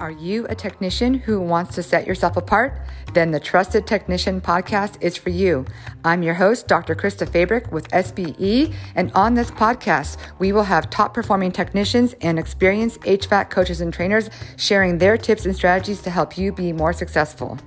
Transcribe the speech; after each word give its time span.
Are 0.00 0.10
you 0.10 0.46
a 0.48 0.54
technician 0.54 1.12
who 1.12 1.42
wants 1.42 1.74
to 1.74 1.82
set 1.82 2.06
yourself 2.06 2.38
apart? 2.38 2.80
Then 3.12 3.32
the 3.32 3.38
Trusted 3.38 3.86
Technician 3.86 4.40
podcast 4.40 4.96
is 5.02 5.14
for 5.14 5.28
you. 5.28 5.66
I'm 6.06 6.22
your 6.22 6.32
host, 6.32 6.66
Dr. 6.66 6.94
Krista 6.94 7.28
Fabric 7.30 7.70
with 7.70 7.86
SBE, 7.90 8.72
and 8.94 9.12
on 9.12 9.34
this 9.34 9.50
podcast, 9.50 10.16
we 10.38 10.52
will 10.52 10.62
have 10.62 10.88
top 10.88 11.12
performing 11.12 11.52
technicians 11.52 12.14
and 12.22 12.38
experienced 12.38 13.00
HVAC 13.00 13.50
coaches 13.50 13.82
and 13.82 13.92
trainers 13.92 14.30
sharing 14.56 14.96
their 14.96 15.18
tips 15.18 15.44
and 15.44 15.54
strategies 15.54 16.00
to 16.00 16.08
help 16.08 16.38
you 16.38 16.50
be 16.50 16.72
more 16.72 16.94
successful. 16.94 17.58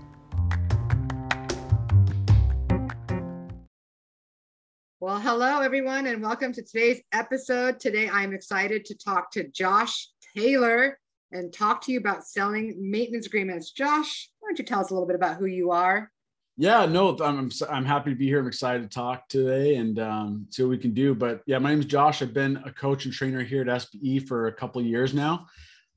Well, 4.99 5.19
hello, 5.19 5.61
everyone, 5.61 6.07
and 6.07 6.19
welcome 6.19 6.51
to 6.53 6.63
today's 6.63 7.03
episode. 7.11 7.79
Today, 7.79 8.09
I'm 8.09 8.33
excited 8.33 8.85
to 8.85 8.95
talk 8.97 9.29
to 9.33 9.47
Josh 9.49 10.09
Taylor 10.35 10.97
and 11.33 11.51
talk 11.51 11.81
to 11.81 11.91
you 11.91 11.99
about 11.99 12.25
selling 12.25 12.75
maintenance 12.79 13.25
agreements. 13.25 13.71
Josh, 13.71 14.29
why 14.39 14.49
don't 14.49 14.59
you 14.59 14.65
tell 14.65 14.79
us 14.79 14.91
a 14.91 14.93
little 14.93 15.07
bit 15.07 15.15
about 15.15 15.37
who 15.37 15.45
you 15.45 15.71
are? 15.71 16.11
Yeah, 16.55 16.85
no, 16.85 17.17
I'm, 17.17 17.49
I'm 17.69 17.85
happy 17.85 18.11
to 18.11 18.15
be 18.15 18.27
here. 18.27 18.39
I'm 18.39 18.47
excited 18.47 18.83
to 18.83 18.89
talk 18.89 19.27
today 19.27 19.75
and 19.75 19.97
um, 19.97 20.45
see 20.51 20.61
what 20.61 20.69
we 20.69 20.77
can 20.77 20.93
do. 20.93 21.15
But 21.15 21.41
yeah, 21.47 21.57
my 21.57 21.71
name 21.71 21.79
is 21.79 21.85
Josh. 21.85 22.21
I've 22.21 22.33
been 22.33 22.57
a 22.63 22.71
coach 22.71 23.05
and 23.05 23.13
trainer 23.13 23.41
here 23.41 23.61
at 23.61 23.67
SBE 23.67 24.27
for 24.27 24.47
a 24.47 24.53
couple 24.53 24.79
years 24.81 25.15
now. 25.15 25.47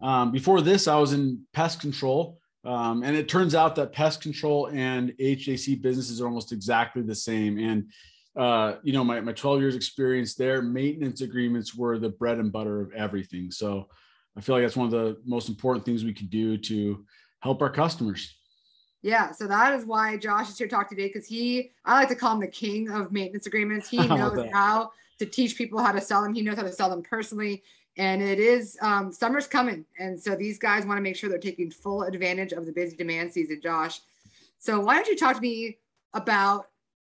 Um, 0.00 0.32
before 0.32 0.62
this, 0.62 0.88
I 0.88 0.96
was 0.96 1.12
in 1.12 1.42
pest 1.52 1.80
control. 1.80 2.38
Um, 2.64 3.02
and 3.04 3.14
it 3.14 3.28
turns 3.28 3.54
out 3.54 3.76
that 3.76 3.92
pest 3.92 4.22
control 4.22 4.66
and 4.72 5.10
HVAC 5.20 5.80
businesses 5.80 6.20
are 6.20 6.26
almost 6.26 6.52
exactly 6.52 7.02
the 7.02 7.14
same. 7.14 7.58
And, 7.58 7.90
uh, 8.34 8.76
you 8.82 8.92
know, 8.92 9.04
my, 9.04 9.20
my 9.20 9.32
12 9.32 9.60
years 9.60 9.76
experience 9.76 10.34
there, 10.34 10.62
maintenance 10.62 11.20
agreements 11.20 11.74
were 11.74 11.98
the 11.98 12.08
bread 12.08 12.38
and 12.38 12.50
butter 12.50 12.80
of 12.80 12.92
everything. 12.92 13.50
So 13.50 13.88
I 14.36 14.40
feel 14.40 14.54
like 14.54 14.64
that's 14.64 14.76
one 14.76 14.86
of 14.86 14.92
the 14.92 15.18
most 15.24 15.48
important 15.48 15.84
things 15.84 16.04
we 16.04 16.12
can 16.12 16.26
do 16.26 16.58
to 16.58 17.04
help 17.40 17.62
our 17.62 17.70
customers. 17.70 18.36
Yeah, 19.02 19.30
so 19.30 19.46
that 19.46 19.72
is 19.74 19.84
why 19.86 20.16
Josh 20.16 20.48
is 20.48 20.58
here 20.58 20.66
to 20.66 20.74
talk 20.74 20.88
today 20.88 21.06
because 21.06 21.26
he, 21.26 21.70
I 21.84 21.94
like 21.94 22.08
to 22.08 22.16
call 22.16 22.34
him 22.34 22.40
the 22.40 22.48
king 22.48 22.90
of 22.90 23.12
maintenance 23.12 23.46
agreements. 23.46 23.88
He 23.88 23.98
knows 24.06 24.46
how 24.52 24.90
to 25.18 25.26
teach 25.26 25.56
people 25.56 25.78
how 25.78 25.92
to 25.92 26.00
sell 26.00 26.22
them. 26.22 26.34
He 26.34 26.42
knows 26.42 26.56
how 26.56 26.64
to 26.64 26.72
sell 26.72 26.90
them 26.90 27.02
personally. 27.02 27.62
And 27.96 28.20
it 28.20 28.38
is 28.38 28.76
um, 28.82 29.10
summer's 29.10 29.46
coming, 29.46 29.86
and 29.98 30.20
so 30.20 30.36
these 30.36 30.58
guys 30.58 30.84
want 30.84 30.98
to 30.98 31.02
make 31.02 31.16
sure 31.16 31.30
they're 31.30 31.38
taking 31.38 31.70
full 31.70 32.02
advantage 32.02 32.52
of 32.52 32.66
the 32.66 32.72
busy 32.72 32.94
demand 32.94 33.32
season. 33.32 33.58
Josh, 33.62 34.00
so 34.58 34.80
why 34.80 34.96
don't 34.96 35.06
you 35.06 35.16
talk 35.16 35.36
to 35.36 35.40
me 35.40 35.78
about 36.12 36.68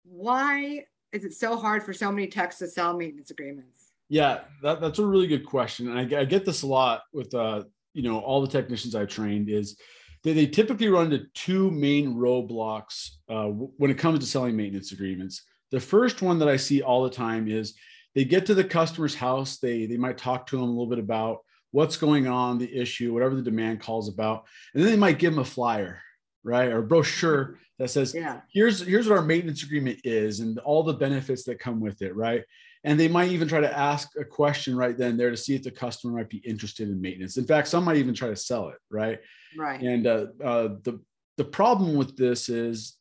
why 0.03 0.85
is 1.11 1.23
it 1.23 1.33
so 1.33 1.55
hard 1.55 1.83
for 1.83 1.93
so 1.93 2.11
many 2.11 2.25
techs 2.25 2.57
to 2.59 2.67
sell 2.67 2.97
maintenance 2.97 3.29
agreements? 3.29 3.80
Yeah, 4.11 4.41
that, 4.61 4.81
that's 4.81 4.99
a 4.99 5.05
really 5.05 5.27
good 5.27 5.45
question, 5.45 5.87
and 5.87 5.97
I, 6.13 6.19
I 6.19 6.25
get 6.25 6.43
this 6.43 6.63
a 6.63 6.67
lot 6.67 7.03
with 7.13 7.33
uh, 7.33 7.63
you 7.93 8.03
know 8.03 8.19
all 8.19 8.41
the 8.41 8.47
technicians 8.47 8.93
I've 8.93 9.07
trained 9.07 9.47
is 9.47 9.79
they, 10.21 10.33
they 10.33 10.47
typically 10.47 10.89
run 10.89 11.13
into 11.13 11.27
two 11.33 11.71
main 11.71 12.15
roadblocks 12.15 13.11
uh, 13.29 13.45
when 13.45 13.89
it 13.89 13.97
comes 13.97 14.19
to 14.19 14.25
selling 14.25 14.57
maintenance 14.57 14.91
agreements. 14.91 15.43
The 15.71 15.79
first 15.79 16.21
one 16.21 16.39
that 16.39 16.49
I 16.49 16.57
see 16.57 16.81
all 16.81 17.03
the 17.03 17.09
time 17.09 17.47
is 17.47 17.73
they 18.13 18.25
get 18.25 18.45
to 18.47 18.53
the 18.53 18.65
customer's 18.65 19.15
house, 19.15 19.59
they 19.59 19.85
they 19.85 19.95
might 19.95 20.17
talk 20.17 20.45
to 20.47 20.57
them 20.57 20.65
a 20.65 20.67
little 20.67 20.89
bit 20.89 20.99
about 20.99 21.37
what's 21.71 21.95
going 21.95 22.27
on, 22.27 22.57
the 22.57 22.75
issue, 22.77 23.13
whatever 23.13 23.35
the 23.35 23.41
demand 23.41 23.79
calls 23.79 24.09
about, 24.09 24.43
and 24.73 24.83
then 24.83 24.91
they 24.91 24.97
might 24.97 25.19
give 25.19 25.31
them 25.31 25.41
a 25.41 25.45
flyer, 25.45 26.01
right, 26.43 26.69
or 26.69 26.81
brochure 26.81 27.59
that 27.79 27.89
says, 27.89 28.13
yeah. 28.13 28.41
"Here's 28.51 28.81
here's 28.81 29.07
what 29.07 29.17
our 29.17 29.23
maintenance 29.23 29.63
agreement 29.63 30.01
is 30.03 30.41
and 30.41 30.59
all 30.59 30.83
the 30.83 30.95
benefits 30.95 31.45
that 31.45 31.59
come 31.59 31.79
with 31.79 32.01
it," 32.01 32.13
right? 32.13 32.43
And 32.83 32.99
they 32.99 33.07
might 33.07 33.31
even 33.31 33.47
try 33.47 33.59
to 33.59 33.77
ask 33.77 34.09
a 34.19 34.25
question 34.25 34.75
right 34.75 34.97
then 34.97 35.17
there 35.17 35.29
to 35.29 35.37
see 35.37 35.53
if 35.53 35.63
the 35.63 35.71
customer 35.71 36.17
might 36.17 36.29
be 36.29 36.37
interested 36.37 36.89
in 36.89 37.01
maintenance. 37.01 37.37
In 37.37 37.45
fact 37.45 37.67
some 37.67 37.83
might 37.83 37.97
even 37.97 38.13
try 38.13 38.29
to 38.29 38.35
sell 38.35 38.69
it 38.69 38.77
right? 38.89 39.19
Right. 39.57 39.81
And 39.81 40.07
uh, 40.07 40.27
uh, 40.43 40.67
the 40.83 40.99
the 41.37 41.45
problem 41.45 41.95
with 41.95 42.17
this 42.17 42.49
is 42.49 42.97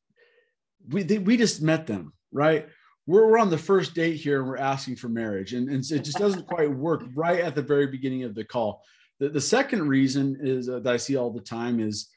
we 0.88 1.02
they, 1.02 1.18
we 1.18 1.36
just 1.36 1.62
met 1.62 1.86
them 1.86 2.12
right? 2.32 2.68
We're, 3.06 3.28
we're 3.28 3.38
on 3.38 3.50
the 3.50 3.58
first 3.58 3.94
date 3.94 4.16
here 4.16 4.40
and 4.40 4.48
we're 4.48 4.58
asking 4.58 4.96
for 4.96 5.08
marriage. 5.08 5.52
And, 5.52 5.68
and 5.68 5.78
it 5.90 6.04
just 6.04 6.18
doesn't 6.18 6.46
quite 6.48 6.70
work 6.70 7.02
right 7.14 7.40
at 7.40 7.54
the 7.54 7.62
very 7.62 7.86
beginning 7.86 8.24
of 8.24 8.34
the 8.34 8.44
call. 8.44 8.82
The, 9.18 9.28
the 9.28 9.40
second 9.40 9.88
reason 9.88 10.38
is 10.40 10.68
uh, 10.68 10.80
that 10.80 10.94
i 10.94 10.96
see 10.96 11.16
all 11.16 11.30
the 11.30 11.40
time 11.40 11.80
is 11.80 12.08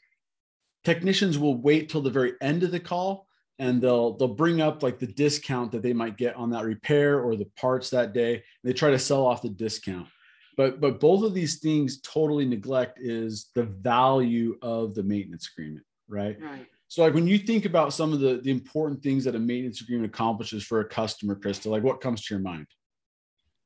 technicians 0.84 1.38
will 1.38 1.58
wait 1.58 1.90
till 1.90 2.02
the 2.02 2.10
very 2.10 2.34
end 2.42 2.64
of 2.64 2.72
the 2.72 2.80
call 2.80 3.28
and 3.60 3.82
they'll 3.82 4.18
they'll 4.18 4.28
bring 4.28 4.62
up 4.62 4.84
like 4.84 5.00
the 5.00 5.08
discount 5.08 5.72
that 5.72 5.82
they 5.82 5.94
might 5.94 6.18
get 6.18 6.36
on 6.36 6.50
that 6.52 6.66
repair 6.66 7.22
or 7.22 7.36
the 7.36 7.50
parts 7.58 7.90
that 7.90 8.14
day. 8.14 8.44
They 8.64 8.74
try 8.74 8.92
to 8.92 9.00
sell 9.00 9.26
off 9.26 9.42
the 9.42 9.50
discount. 9.50 10.08
But 10.58 10.82
but 10.82 11.00
both 11.00 11.24
of 11.24 11.34
these 11.34 11.60
things 11.60 12.02
totally 12.02 12.46
neglect 12.46 13.00
is 13.02 13.50
the 13.56 13.64
value 13.64 14.58
of 14.62 14.96
the 14.96 15.04
maintenance 15.04 15.50
agreement 15.54 15.86
right? 16.08 16.40
Right. 16.40 16.68
So 16.88 17.02
like 17.02 17.14
when 17.14 17.28
you 17.28 17.38
think 17.40 17.66
about 17.66 17.94
some 17.94 18.14
of 18.14 18.20
the 18.20 18.40
the 18.44 18.52
important 18.52 19.02
things 19.02 19.24
that 19.26 19.36
a 19.36 19.40
maintenance 19.40 19.82
agreement 19.82 20.14
accomplishes 20.14 20.64
for 20.64 20.80
a 20.80 20.86
customer 20.86 21.36
krista 21.36 21.68
like 21.68 21.84
what 21.84 22.02
comes 22.02 22.24
to 22.26 22.34
your 22.34 22.42
mind? 22.42 22.68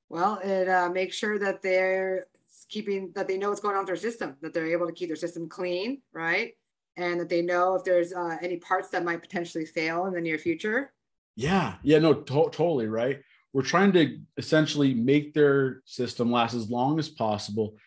Well 0.09 0.39
it 0.43 0.69
uh, 0.69 0.89
makes 0.89 1.15
sure 1.15 1.37
that 1.39 1.61
they're 1.61 2.27
keeping 2.69 3.11
that 3.15 3.27
they 3.27 3.37
know 3.37 3.49
what's 3.49 3.61
going 3.61 3.75
on 3.75 3.81
with 3.81 3.87
their 3.87 3.95
system 3.95 4.35
that 4.41 4.53
they're 4.53 4.71
able 4.71 4.87
to 4.87 4.93
keep 4.93 5.09
their 5.09 5.15
system 5.15 5.47
clean 5.47 6.01
right 6.13 6.53
and 6.97 7.19
that 7.19 7.29
they 7.29 7.41
know 7.41 7.75
if 7.75 7.83
there's 7.83 8.11
uh, 8.11 8.37
any 8.41 8.57
parts 8.57 8.89
that 8.89 9.05
might 9.05 9.21
potentially 9.21 9.65
fail 9.65 10.05
in 10.07 10.13
the 10.13 10.21
near 10.21 10.37
future. 10.37 10.91
Yeah, 11.35 11.75
yeah, 11.83 11.99
no, 11.99 12.13
to- 12.15 12.49
totally 12.51 12.87
right. 12.87 13.21
We're 13.53 13.61
trying 13.61 13.93
to 13.93 14.19
essentially 14.37 14.93
make 14.93 15.33
their 15.33 15.81
system 15.85 16.31
last 16.31 16.55
as 16.55 16.69
long 16.69 16.99
as 16.99 17.07
possible, 17.07 17.77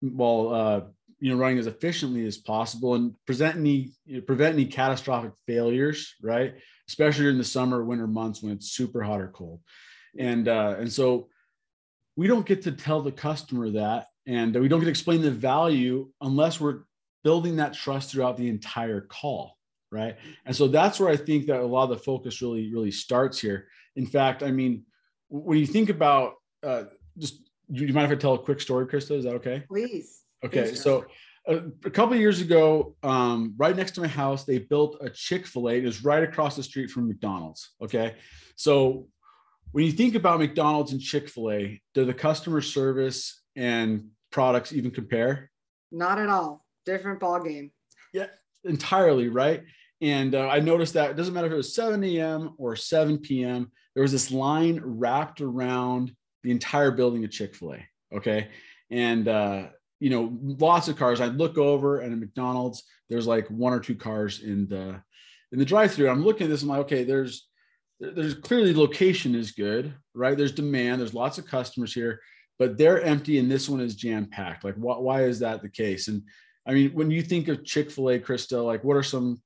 while 0.00 0.48
uh, 0.54 0.80
you 1.18 1.30
know 1.32 1.38
running 1.38 1.58
as 1.58 1.66
efficiently 1.66 2.26
as 2.26 2.36
possible 2.36 2.94
and 2.94 3.14
present 3.26 3.56
any 3.56 3.92
you 4.04 4.16
know, 4.16 4.20
prevent 4.20 4.54
any 4.54 4.66
catastrophic 4.66 5.32
failures, 5.46 6.14
right? 6.22 6.54
Especially 6.88 7.28
in 7.28 7.38
the 7.38 7.44
summer, 7.44 7.82
winter 7.82 8.06
months 8.06 8.42
when 8.42 8.52
it's 8.52 8.70
super 8.70 9.02
hot 9.02 9.20
or 9.20 9.28
cold, 9.28 9.60
and 10.18 10.46
uh, 10.46 10.76
and 10.78 10.92
so 10.92 11.28
we 12.16 12.26
don't 12.26 12.46
get 12.46 12.62
to 12.62 12.72
tell 12.72 13.00
the 13.00 13.12
customer 13.12 13.70
that, 13.70 14.08
and 14.26 14.54
we 14.54 14.68
don't 14.68 14.80
get 14.80 14.84
to 14.84 14.90
explain 14.90 15.22
the 15.22 15.30
value 15.30 16.10
unless 16.20 16.60
we're 16.60 16.82
building 17.24 17.56
that 17.56 17.74
trust 17.74 18.12
throughout 18.12 18.36
the 18.36 18.48
entire 18.48 19.00
call 19.00 19.56
right? 19.94 20.16
And 20.44 20.54
so 20.54 20.66
that's 20.66 20.98
where 20.98 21.08
i 21.08 21.16
think 21.16 21.46
that 21.46 21.60
a 21.60 21.66
lot 21.66 21.84
of 21.84 21.90
the 21.90 22.04
focus 22.04 22.42
really 22.42 22.72
really 22.72 22.90
starts 22.90 23.38
here. 23.38 23.68
In 23.96 24.06
fact 24.06 24.42
i 24.42 24.50
mean 24.50 24.84
when 25.28 25.58
you 25.58 25.66
think 25.66 25.88
about 25.88 26.34
uh, 26.62 26.84
just 27.16 27.48
do 27.72 27.86
you 27.86 27.94
mind 27.94 28.12
if 28.12 28.18
i 28.18 28.20
tell 28.20 28.34
a 28.34 28.38
quick 28.38 28.60
story 28.60 28.86
krista? 28.86 29.16
Is 29.16 29.24
that 29.24 29.36
okay? 29.36 29.62
Please. 29.68 30.22
Okay 30.44 30.62
please 30.62 30.82
so 30.82 31.06
a, 31.46 31.56
a, 31.84 31.90
couple 31.90 32.16
years 32.16 32.40
ago 32.40 32.96
um, 33.02 33.54
right 33.56 33.76
next 33.76 33.92
to 33.92 34.00
my 34.00 34.08
house 34.08 34.44
they 34.44 34.58
built 34.58 34.96
a 35.00 35.10
chick-fil-a. 35.10 35.74
It 35.74 35.84
was 35.84 36.02
right 36.02 36.22
across 36.22 36.56
the 36.56 36.62
street 36.62 36.90
from 36.90 37.08
mcdonald's 37.08 37.70
okay? 37.80 38.16
So 38.56 39.06
when 39.72 39.84
you 39.84 39.92
think 39.92 40.14
about 40.14 40.40
mcdonald's 40.40 40.92
and 40.92 41.00
chick-fil-a 41.00 41.80
do 41.94 42.04
the 42.04 42.14
customer 42.14 42.60
service 42.60 43.42
and 43.54 44.08
products 44.30 44.72
even 44.72 44.90
compare? 44.90 45.50
Not 45.92 46.18
at 46.18 46.28
all 46.28 46.63
different 46.84 47.20
ball 47.20 47.42
game. 47.42 47.70
Yeah, 48.12 48.26
entirely 48.64 49.28
right. 49.28 49.62
And 50.00 50.34
uh, 50.34 50.48
I 50.48 50.60
noticed 50.60 50.94
that 50.94 51.10
it 51.10 51.16
doesn't 51.16 51.32
matter 51.32 51.46
if 51.46 51.52
it 51.52 51.56
was 51.56 51.74
7 51.74 52.02
a.m. 52.04 52.54
or 52.58 52.76
7 52.76 53.18
p.m. 53.18 53.70
There 53.94 54.02
was 54.02 54.12
this 54.12 54.30
line 54.30 54.80
wrapped 54.82 55.40
around 55.40 56.14
the 56.42 56.50
entire 56.50 56.90
building 56.90 57.24
of 57.24 57.30
Chick 57.30 57.54
Fil 57.54 57.74
A. 57.74 58.16
Okay, 58.16 58.48
and 58.90 59.26
uh, 59.28 59.66
you 60.00 60.10
know, 60.10 60.36
lots 60.60 60.88
of 60.88 60.96
cars. 60.96 61.20
I'd 61.20 61.36
look 61.36 61.58
over 61.58 62.00
and 62.00 62.12
at 62.12 62.18
McDonald's, 62.18 62.84
there's 63.08 63.26
like 63.26 63.48
one 63.48 63.72
or 63.72 63.80
two 63.80 63.94
cars 63.94 64.40
in 64.40 64.68
the 64.68 65.00
in 65.52 65.58
the 65.58 65.64
drive-through. 65.64 66.08
I'm 66.08 66.24
looking 66.24 66.46
at 66.46 66.50
this. 66.50 66.62
And 66.62 66.70
I'm 66.70 66.78
like, 66.78 66.86
okay, 66.86 67.04
there's 67.04 67.48
there's 68.00 68.34
clearly 68.34 68.74
location 68.74 69.34
is 69.34 69.52
good, 69.52 69.94
right? 70.14 70.36
There's 70.36 70.52
demand. 70.52 71.00
There's 71.00 71.14
lots 71.14 71.38
of 71.38 71.46
customers 71.46 71.94
here, 71.94 72.20
but 72.58 72.76
they're 72.76 73.02
empty, 73.02 73.38
and 73.38 73.50
this 73.50 73.68
one 73.68 73.80
is 73.80 73.94
jam 73.94 74.26
packed. 74.26 74.64
Like, 74.64 74.74
wh- 74.74 75.00
why 75.00 75.24
is 75.24 75.38
that 75.38 75.62
the 75.62 75.68
case? 75.68 76.08
And 76.08 76.22
I 76.66 76.72
mean, 76.72 76.90
when 76.92 77.10
you 77.10 77.22
think 77.22 77.48
of 77.48 77.64
Chick 77.64 77.90
Fil 77.90 78.10
A, 78.10 78.18
Krista, 78.18 78.64
like 78.64 78.84
what 78.84 78.96
are 78.96 79.02
some 79.02 79.40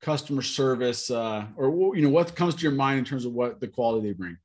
customer 0.00 0.42
service, 0.42 1.10
uh, 1.10 1.46
or 1.56 1.96
you 1.96 2.02
know, 2.02 2.10
what 2.10 2.34
comes 2.34 2.54
to 2.56 2.62
your 2.62 2.72
mind 2.72 3.00
in 3.00 3.04
terms 3.04 3.24
of 3.24 3.32
what 3.32 3.60
the 3.60 3.68
quality 3.68 4.08
they 4.08 4.14
bring? 4.14 4.36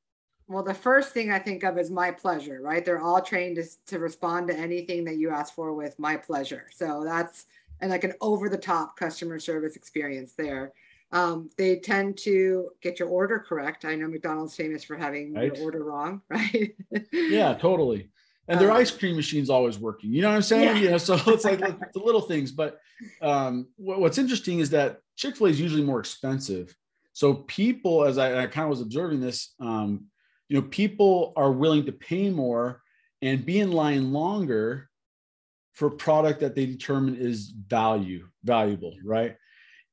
Well, 0.48 0.64
the 0.64 0.74
first 0.74 1.14
thing 1.14 1.32
I 1.32 1.40
think 1.40 1.64
of 1.64 1.78
is 1.78 1.92
my 1.92 2.10
pleasure, 2.10 2.62
right? 2.62 2.84
They're 2.84 3.02
all 3.02 3.22
trained 3.22 3.58
to, 3.58 3.66
to 3.88 4.00
respond 4.00 4.48
to 4.48 4.58
anything 4.58 5.04
that 5.04 5.18
you 5.18 5.30
ask 5.30 5.54
for 5.54 5.74
with 5.74 6.00
my 6.00 6.16
pleasure. 6.16 6.68
So 6.74 7.04
that's 7.04 7.48
and 7.82 7.92
like 7.92 8.04
an 8.04 8.14
over 8.22 8.50
the 8.50 8.58
top 8.58 8.98
customer 8.98 9.40
service 9.40 9.76
experience 9.76 10.34
there. 10.34 10.74
Um, 11.12 11.50
they 11.58 11.78
tend 11.78 12.18
to 12.20 12.72
get 12.82 13.00
your 13.00 13.08
order 13.08 13.40
correct. 13.40 13.86
I 13.86 13.96
know 13.96 14.08
McDonald's 14.08 14.56
famous 14.56 14.84
for 14.84 14.96
having 14.98 15.34
right. 15.34 15.56
your 15.56 15.64
order 15.64 15.84
wrong, 15.84 16.22
right? 16.30 16.76
yeah, 17.12 17.54
totally 17.54 18.10
and 18.48 18.60
their 18.60 18.72
um, 18.72 18.78
ice 18.78 18.92
cream 18.92 19.16
machine's 19.16 19.50
always 19.50 19.78
working. 19.78 20.14
You 20.14 20.22
know 20.22 20.30
what 20.30 20.36
I'm 20.36 20.42
saying? 20.42 20.78
Yeah. 20.78 20.82
You 20.82 20.90
know, 20.92 20.98
so 20.98 21.16
it's 21.28 21.46
like 21.46 21.60
the 21.60 22.00
little 22.00 22.22
things. 22.22 22.52
But 22.52 22.80
um, 23.22 23.68
what's 23.78 24.18
interesting 24.18 24.60
is 24.60 24.70
that 24.72 25.00
Chick 25.16 25.36
Fil 25.36 25.48
A 25.48 25.50
is 25.50 25.60
usually 25.60 25.84
more 25.84 26.00
expensive. 26.00 26.76
So 27.14 27.34
people, 27.34 28.06
as 28.06 28.18
I, 28.18 28.44
I 28.44 28.48
kind 28.48 28.66
of 28.66 28.70
was 28.70 28.82
observing 28.82 29.22
this, 29.22 29.54
um, 29.60 30.06
you 30.50 30.60
know, 30.60 30.68
people 30.68 31.34
are 31.36 31.52
willing 31.52 31.86
to 31.86 31.92
pay 31.92 32.30
more 32.30 32.82
and 33.22 33.46
be 33.46 33.60
in 33.60 33.72
line 33.72 34.14
longer 34.14 34.90
for 35.74 35.90
a 35.90 35.92
product 35.92 36.40
that 36.40 36.56
they 36.56 36.66
determine 36.66 37.16
is 37.16 37.54
value 37.68 38.28
valuable 38.44 38.96
right 39.06 39.36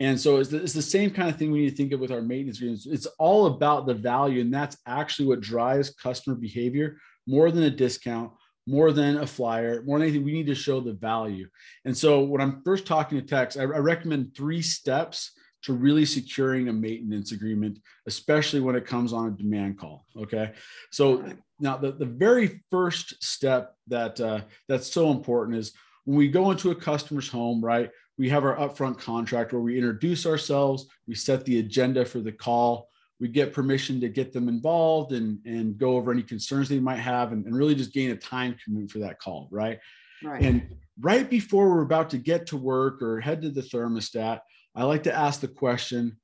and 0.01 0.19
so 0.19 0.39
it's 0.39 0.49
the, 0.49 0.63
it's 0.63 0.73
the 0.73 0.83
same 0.83 1.11
kind 1.11 1.29
of 1.29 1.37
thing 1.37 1.53
we 1.53 1.61
need 1.61 1.71
to 1.71 1.77
think 1.77 1.93
of 1.93 2.01
with 2.01 2.11
our 2.11 2.23
maintenance 2.23 2.57
agreements 2.57 2.87
it's 2.87 3.07
all 3.19 3.47
about 3.47 3.87
the 3.87 3.93
value 3.95 4.41
and 4.41 4.53
that's 4.53 4.79
actually 4.87 5.27
what 5.27 5.41
drives 5.41 5.91
customer 5.91 6.35
behavior 6.35 6.97
more 7.27 7.51
than 7.51 7.65
a 7.65 7.71
discount 7.71 8.33
more 8.67 8.93
than 8.93 9.19
a 9.19 9.27
flyer 9.27 9.83
more 9.83 9.99
than 9.99 10.09
anything 10.09 10.25
we 10.25 10.33
need 10.33 10.47
to 10.47 10.55
show 10.55 10.81
the 10.81 10.93
value 10.93 11.47
and 11.85 11.97
so 11.97 12.23
when 12.23 12.41
i'm 12.41 12.63
first 12.65 12.87
talking 12.87 13.21
to 13.21 13.27
techs 13.27 13.57
i, 13.57 13.63
I 13.63 13.65
recommend 13.65 14.35
three 14.35 14.63
steps 14.63 15.33
to 15.65 15.73
really 15.73 16.05
securing 16.05 16.69
a 16.69 16.73
maintenance 16.73 17.33
agreement, 17.33 17.79
especially 18.07 18.61
when 18.61 18.77
it 18.77 18.87
comes 18.87 19.15
on 19.15 19.29
a 19.29 19.31
demand 19.31 19.79
call. 19.79 20.05
Okay. 20.15 20.53
So 20.91 21.25
now 21.59 21.79
the, 21.79 21.93
the 21.93 22.05
very 22.05 22.61
first 22.71 23.23
step 23.25 23.75
that 23.87 24.21
uh, 24.21 24.43
that's 24.69 24.93
so 24.93 25.11
important 25.11 25.57
is 25.57 25.73
when 26.05 26.19
we 26.19 26.29
go 26.29 26.51
into 26.51 26.71
a 26.71 26.75
customer's 26.75 27.31
home, 27.31 27.65
right? 27.65 27.91
We 28.19 28.29
have 28.29 28.45
our 28.45 28.57
upfront 28.57 28.99
contract 28.99 29.53
where 29.53 29.63
we 29.63 29.77
introduce 29.77 30.27
ourselves, 30.27 30.87
we 31.09 31.15
set 31.15 31.47
the 31.47 31.61
agenda 31.61 32.05
for 32.05 32.21
the 32.21 32.33
call, 32.33 32.91
we 33.21 33.29
get 33.29 33.53
permission 33.53 34.01
to 34.01 34.09
get 34.09 34.33
them 34.33 34.49
involved 34.49 35.13
and, 35.13 35.39
and 35.47 35.79
go 35.79 35.97
over 35.97 36.11
any 36.11 36.23
concerns 36.23 36.69
they 36.69 36.81
might 36.81 36.99
have 36.99 37.33
and, 37.33 37.47
and 37.47 37.57
really 37.57 37.75
just 37.75 37.93
gain 37.93 38.11
a 38.11 38.17
time 38.17 38.57
commitment 38.63 38.91
for 38.91 38.99
that 38.99 39.19
call, 39.19 39.49
right? 39.51 39.79
Right. 40.23 40.43
And 40.43 40.69
right 41.01 41.29
before 41.29 41.69
we're 41.71 41.83
about 41.83 42.11
to 42.11 42.19
get 42.19 42.47
to 42.49 42.57
work 42.57 43.03
or 43.03 43.21
head 43.21 43.43
to 43.43 43.51
the 43.51 43.61
thermostat, 43.61 44.41
I 44.75 44.85
like 44.85 45.05
to 45.05 45.15
ask 45.15 45.41
the 45.41 45.49
question 45.49 46.19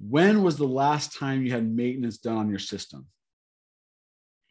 when 0.00 0.42
was 0.42 0.56
the 0.56 0.66
last 0.66 1.16
time 1.16 1.44
you 1.44 1.50
had 1.50 1.68
maintenance 1.68 2.18
done 2.18 2.36
on 2.36 2.48
your 2.48 2.58
system? 2.58 3.06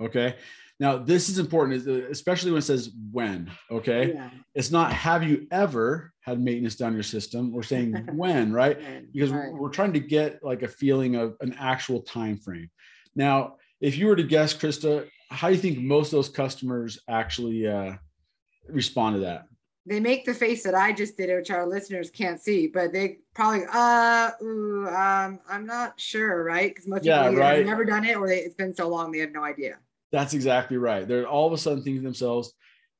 Okay. 0.01 0.35
Now, 0.79 0.97
this 0.97 1.27
is 1.27 1.39
important, 1.39 1.87
especially 1.87 2.51
when 2.51 2.59
it 2.59 2.63
says 2.63 2.91
when. 3.11 3.51
Okay. 3.71 4.13
Yeah. 4.13 4.29
It's 4.53 4.69
not 4.69 4.93
have 4.93 5.23
you 5.23 5.47
ever 5.51 6.13
had 6.21 6.39
maintenance 6.39 6.75
done 6.75 6.93
your 6.93 7.03
system? 7.03 7.51
We're 7.51 7.63
saying 7.63 7.93
when, 8.13 8.53
right? 8.53 8.77
Because 9.11 9.31
right. 9.31 9.51
we're 9.51 9.69
trying 9.69 9.93
to 9.93 9.99
get 9.99 10.43
like 10.43 10.61
a 10.61 10.67
feeling 10.67 11.15
of 11.15 11.35
an 11.41 11.55
actual 11.59 12.01
time 12.01 12.37
frame. 12.37 12.69
Now, 13.15 13.55
if 13.81 13.97
you 13.97 14.07
were 14.07 14.15
to 14.15 14.23
guess, 14.23 14.53
Krista, 14.53 15.07
how 15.31 15.47
do 15.47 15.55
you 15.55 15.59
think 15.59 15.79
most 15.79 16.07
of 16.07 16.17
those 16.17 16.29
customers 16.29 16.99
actually 17.09 17.67
uh, 17.67 17.93
respond 18.69 19.15
to 19.15 19.21
that? 19.21 19.47
they 19.87 20.01
make 20.01 20.25
the 20.25 20.33
face 20.33 20.63
that 20.63 20.75
I 20.75 20.91
just 20.91 21.15
did, 21.15 21.33
which 21.33 21.49
our 21.49 21.65
listeners 21.65 22.11
can't 22.11 22.41
see, 22.41 22.67
but 22.67 22.91
they 22.91 23.19
probably, 23.33 23.63
uh, 23.71 24.31
ooh, 24.43 24.85
um, 24.87 25.39
I'm 25.49 25.65
not 25.65 25.97
sure, 25.97 26.43
right? 26.43 26.69
Because 26.69 26.87
most 26.87 27.05
yeah, 27.05 27.23
people 27.23 27.39
right. 27.39 27.59
have 27.59 27.65
never 27.65 27.85
done 27.85 28.03
it 28.03 28.17
or 28.17 28.27
they, 28.27 28.39
it's 28.39 28.55
been 28.55 28.75
so 28.75 28.89
long 28.89 29.13
they 29.13 29.19
have 29.19 29.31
no 29.31 29.43
idea. 29.43 29.77
That's 30.11 30.33
exactly 30.33 30.77
right. 30.77 31.07
They're 31.07 31.27
all 31.27 31.47
of 31.47 31.53
a 31.53 31.57
sudden 31.57 31.83
thinking 31.83 32.01
to 32.01 32.07
themselves, 32.07 32.53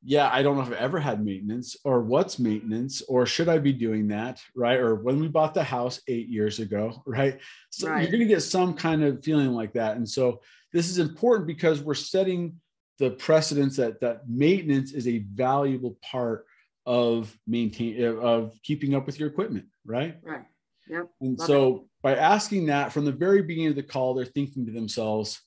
yeah, 0.04 0.30
I 0.31 0.44
don't 0.44 0.56
know 0.56 0.62
if 0.62 0.68
I've 0.68 0.74
ever 0.74 1.00
had 1.00 1.24
maintenance 1.24 1.75
or 1.83 2.01
what's 2.01 2.39
maintenance 2.39 3.01
or 3.07 3.25
should 3.25 3.50
I 3.50 3.57
be 3.57 3.74
doing 3.74 4.07
that, 4.09 4.42
right? 4.56 4.80
Or 4.80 4.95
when 4.95 5.19
we 5.19 5.27
bought 5.27 5.54
the 5.54 5.63
house 5.63 6.01
eight 6.07 6.27
years 6.27 6.59
ago, 6.59 7.01
right? 7.07 7.39
So 7.71 7.89
right. 7.89 8.01
you're 8.01 8.12
going 8.12 8.21
to 8.21 8.33
get 8.33 8.42
some 8.42 8.74
kind 8.74 9.04
of 9.04 9.24
feeling 9.24 9.54
like 9.54 9.74
that. 9.74 9.98
And 9.98 10.07
so 10.07 10.42
this 10.74 10.89
is 10.89 11.00
important 11.00 11.48
because 11.48 11.81
we're 11.81 11.94
setting 11.94 12.57
the 13.00 13.12
precedence 13.12 13.77
that 13.77 14.01
that 14.01 14.27
maintenance 14.27 14.92
is 14.92 15.07
a 15.07 15.19
valuable 15.19 15.98
part 16.01 16.45
of 16.86 17.38
maintain 17.45 18.01
of 18.04 18.57
keeping 18.63 18.95
up 18.95 19.06
with 19.06 19.19
your 19.19 19.30
equipment, 19.30 19.65
right? 19.86 20.18
Right. 20.24 20.45
Yep. 20.89 21.09
And 21.21 21.38
Love 21.38 21.48
so 21.48 21.75
it. 21.75 21.81
by 22.01 22.15
asking 22.15 22.68
that 22.68 22.94
from 22.94 23.06
the 23.06 23.12
very 23.12 23.42
beginning 23.42 23.71
of 23.71 23.75
the 23.75 23.83
call, 23.83 24.13
they're 24.13 24.25
thinking 24.25 24.65
to 24.65 24.71
themselves, 24.71 25.42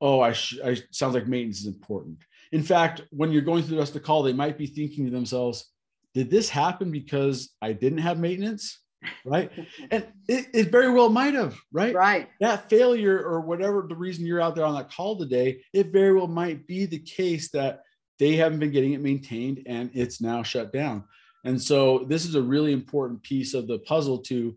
"Oh, 0.00 0.20
I, 0.20 0.32
sh- 0.32 0.58
I 0.64 0.78
sounds 0.90 1.14
like 1.14 1.26
maintenance 1.26 1.60
is 1.60 1.66
important." 1.66 2.18
In 2.52 2.62
fact, 2.62 3.02
when 3.10 3.30
you're 3.30 3.42
going 3.42 3.62
through 3.62 3.76
the 3.76 3.80
rest 3.80 3.94
of 3.94 4.02
the 4.02 4.06
call, 4.06 4.22
they 4.22 4.32
might 4.32 4.58
be 4.58 4.66
thinking 4.66 5.04
to 5.04 5.10
themselves, 5.10 5.70
"Did 6.14 6.30
this 6.30 6.48
happen 6.48 6.90
because 6.90 7.50
I 7.62 7.72
didn't 7.72 7.98
have 7.98 8.18
maintenance?" 8.18 8.80
right? 9.24 9.50
and 9.90 10.06
it, 10.28 10.46
it, 10.52 10.70
very 10.70 10.90
well 10.90 11.08
might 11.08 11.34
have, 11.34 11.56
right? 11.72 11.94
Right. 11.94 12.28
That 12.40 12.68
failure 12.68 13.22
or 13.22 13.40
whatever 13.40 13.86
the 13.88 13.96
reason 13.96 14.26
you're 14.26 14.40
out 14.40 14.54
there 14.54 14.64
on 14.64 14.74
that 14.74 14.90
call 14.90 15.18
today, 15.18 15.62
it 15.72 15.92
very 15.92 16.14
well 16.14 16.28
might 16.28 16.66
be 16.66 16.86
the 16.86 16.98
case 16.98 17.50
that 17.50 17.82
they 18.18 18.36
haven't 18.36 18.58
been 18.58 18.70
getting 18.70 18.92
it 18.92 19.00
maintained 19.00 19.62
and 19.66 19.90
it's 19.94 20.20
now 20.20 20.42
shut 20.42 20.72
down. 20.72 21.04
And 21.44 21.60
so 21.60 22.04
this 22.08 22.26
is 22.26 22.34
a 22.34 22.42
really 22.42 22.72
important 22.72 23.22
piece 23.22 23.54
of 23.54 23.66
the 23.66 23.78
puzzle 23.80 24.18
to 24.18 24.56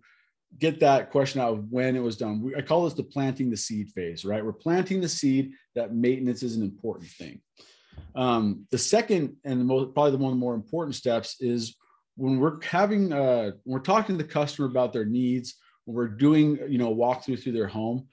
get 0.60 0.80
that 0.80 1.12
question 1.12 1.42
out 1.42 1.54
of 1.54 1.72
when 1.72 1.96
it 1.96 2.04
was 2.04 2.18
done. 2.18 2.52
I 2.58 2.62
call 2.62 2.84
this 2.84 2.94
the 2.94 3.04
planting 3.04 3.50
the 3.50 3.58
seed 3.58 3.90
phase, 3.90 4.24
right? 4.24 4.44
We're 4.44 4.54
planting 4.54 5.02
the 5.02 5.10
seed 5.10 5.54
that 5.76 5.94
maintenance 5.94 6.44
is 6.44 6.56
an 6.56 6.64
important 6.64 7.10
thing. 7.10 7.42
Um, 8.16 8.68
the 8.72 8.78
second 8.78 9.38
and 9.44 9.60
the 9.60 9.66
most, 9.66 9.94
probably 9.94 10.12
the 10.12 10.18
one 10.18 10.32
of 10.32 10.38
the 10.38 10.40
more 10.40 10.56
important 10.56 10.96
steps 10.96 11.38
is 11.40 11.76
when 12.16 12.40
we're 12.40 12.62
having 12.62 13.12
uh, 13.12 13.52
when 13.64 13.74
we're 13.74 13.80
talking 13.80 14.18
to 14.18 14.24
the 14.24 14.30
customer 14.30 14.68
about 14.68 14.94
their 14.94 15.06
needs, 15.06 15.56
when 15.86 15.96
we're 15.96 16.08
doing 16.08 16.60
you 16.70 16.78
know 16.78 16.94
walkthrough 16.94 17.42
through 17.42 17.54
their 17.54 17.68
home, 17.68 18.08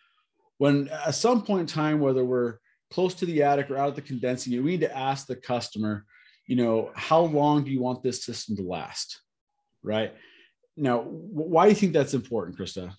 when 0.58 0.88
at 0.88 1.14
some 1.14 1.42
point 1.42 1.62
in 1.62 1.66
time, 1.66 2.00
whether 2.00 2.24
we're 2.24 2.56
close 2.90 3.14
to 3.14 3.26
the 3.26 3.42
attic 3.42 3.70
or 3.70 3.76
out 3.76 3.90
of 3.90 3.94
the 3.94 4.02
condensing 4.02 4.52
we 4.62 4.72
need 4.72 4.80
to 4.80 4.96
ask 4.96 5.26
the 5.26 5.36
customer, 5.36 6.04
you 6.46 6.56
know, 6.56 6.90
how 6.94 7.20
long 7.20 7.64
do 7.64 7.70
you 7.70 7.80
want 7.80 8.02
this 8.02 8.24
system 8.24 8.56
to 8.56 8.62
last? 8.62 9.20
Right. 9.82 10.12
Now, 10.80 11.00
why 11.02 11.66
do 11.66 11.70
you 11.70 11.76
think 11.76 11.92
that's 11.92 12.14
important, 12.14 12.56
Krista? 12.56 12.94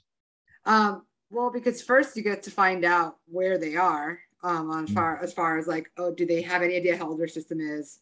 Um, 0.65 1.03
well, 1.31 1.51
because 1.51 1.81
first 1.81 2.15
you 2.15 2.21
get 2.21 2.43
to 2.43 2.51
find 2.51 2.85
out 2.85 3.15
where 3.25 3.57
they 3.57 3.75
are 3.75 4.19
um, 4.43 4.69
on 4.69 4.85
mm-hmm. 4.85 4.93
far 4.93 5.23
as 5.23 5.33
far 5.33 5.57
as 5.57 5.65
like, 5.65 5.89
oh, 5.97 6.13
do 6.13 6.25
they 6.25 6.43
have 6.43 6.61
any 6.61 6.75
idea 6.75 6.95
how 6.95 7.09
old 7.09 7.19
their 7.19 7.27
system 7.27 7.59
is? 7.59 7.99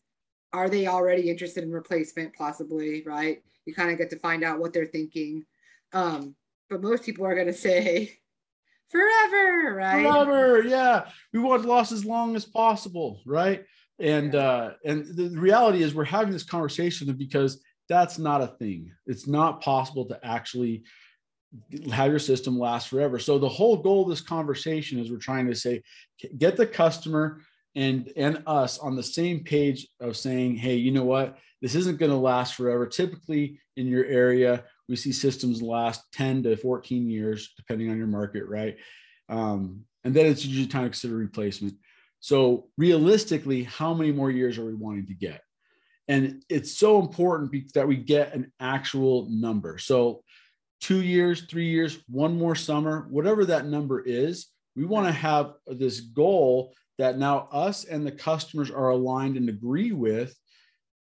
Are 0.51 0.69
they 0.69 0.87
already 0.87 1.29
interested 1.29 1.63
in 1.63 1.71
replacement, 1.71 2.35
possibly? 2.35 3.03
Right. 3.05 3.41
You 3.65 3.73
kind 3.73 3.89
of 3.89 3.97
get 3.97 4.09
to 4.09 4.19
find 4.19 4.43
out 4.43 4.59
what 4.59 4.73
they're 4.73 4.85
thinking. 4.85 5.45
Um, 5.93 6.35
but 6.69 6.81
most 6.81 7.03
people 7.03 7.25
are 7.25 7.35
going 7.35 7.47
to 7.47 7.53
say, 7.53 8.19
forever, 8.89 9.75
right? 9.75 10.03
Forever, 10.03 10.63
yeah. 10.63 11.07
We 11.31 11.39
want 11.39 11.63
last 11.63 11.93
as 11.93 12.03
long 12.03 12.35
as 12.35 12.43
possible, 12.43 13.21
right? 13.25 13.63
And 13.99 14.33
yeah. 14.33 14.39
uh, 14.39 14.73
and 14.83 15.05
the 15.15 15.29
reality 15.29 15.83
is 15.83 15.95
we're 15.95 16.03
having 16.03 16.33
this 16.33 16.43
conversation 16.43 17.11
because 17.13 17.61
that's 17.89 18.19
not 18.19 18.41
a 18.41 18.47
thing. 18.47 18.91
It's 19.07 19.27
not 19.27 19.61
possible 19.61 20.05
to 20.05 20.25
actually 20.25 20.83
have 21.91 22.11
your 22.11 22.19
system 22.19 22.59
last 22.59 22.87
forever. 22.87 23.17
So 23.17 23.39
the 23.39 23.49
whole 23.49 23.77
goal 23.77 24.03
of 24.03 24.09
this 24.09 24.21
conversation 24.21 24.99
is 24.99 25.11
we're 25.11 25.17
trying 25.17 25.47
to 25.47 25.55
say, 25.55 25.81
get 26.37 26.55
the 26.55 26.67
customer 26.67 27.41
and 27.75 28.11
and 28.15 28.43
us 28.45 28.77
on 28.77 28.95
the 28.95 29.03
same 29.03 29.43
page 29.43 29.87
of 29.99 30.17
saying, 30.17 30.55
hey, 30.55 30.75
you 30.75 30.91
know 30.91 31.03
what? 31.03 31.37
This 31.61 31.75
isn't 31.75 31.99
going 31.99 32.11
to 32.11 32.17
last 32.17 32.55
forever. 32.55 32.85
Typically 32.85 33.59
in 33.75 33.87
your 33.87 34.05
area, 34.05 34.63
we 34.87 34.95
see 34.95 35.11
systems 35.11 35.61
last 35.61 36.01
10 36.13 36.43
to 36.43 36.55
14 36.55 37.09
years, 37.09 37.53
depending 37.57 37.89
on 37.89 37.97
your 37.97 38.07
market, 38.07 38.45
right? 38.47 38.77
Um, 39.27 39.85
and 40.03 40.13
then 40.13 40.25
it's 40.25 40.45
usually 40.45 40.67
time 40.67 40.83
to 40.83 40.89
consider 40.89 41.15
replacement. 41.15 41.75
So 42.21 42.69
realistically, 42.77 43.63
how 43.63 43.93
many 43.93 44.11
more 44.11 44.31
years 44.31 44.57
are 44.57 44.65
we 44.65 44.73
wanting 44.73 45.07
to 45.07 45.13
get? 45.13 45.41
And 46.09 46.43
it's 46.49 46.75
so 46.75 46.99
important 46.99 47.73
that 47.73 47.87
we 47.87 47.95
get 47.95 48.33
an 48.33 48.51
actual 48.59 49.27
number. 49.29 49.77
So 49.77 50.23
two 50.81 51.03
years, 51.03 51.43
three 51.43 51.69
years, 51.69 51.99
one 52.09 52.35
more 52.35 52.55
summer, 52.55 53.07
whatever 53.11 53.45
that 53.45 53.67
number 53.67 54.01
is, 54.01 54.47
we 54.75 54.85
want 54.85 55.05
to 55.05 55.13
have 55.13 55.53
this 55.67 55.99
goal 55.99 56.73
that 56.97 57.19
now 57.19 57.47
us 57.51 57.85
and 57.85 58.05
the 58.05 58.11
customers 58.11 58.71
are 58.71 58.89
aligned 58.89 59.37
and 59.37 59.49
agree 59.49 59.91
with 59.91 60.35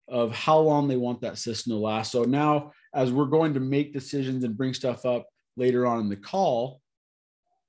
of 0.10 0.34
how 0.36 0.60
long 0.60 0.88
they 0.88 0.98
want 0.98 1.22
that 1.22 1.38
system 1.38 1.72
to 1.72 1.78
last. 1.78 2.12
So 2.12 2.24
now 2.24 2.74
as 2.94 3.12
we're 3.12 3.26
going 3.26 3.54
to 3.54 3.60
make 3.62 3.94
decisions 3.94 4.44
and 4.44 4.58
bring 4.58 4.74
stuff 4.74 5.06
up 5.06 5.26
later 5.56 5.88
on 5.88 6.02
in 6.02 6.10
the 6.10 6.18
call, 6.18 6.82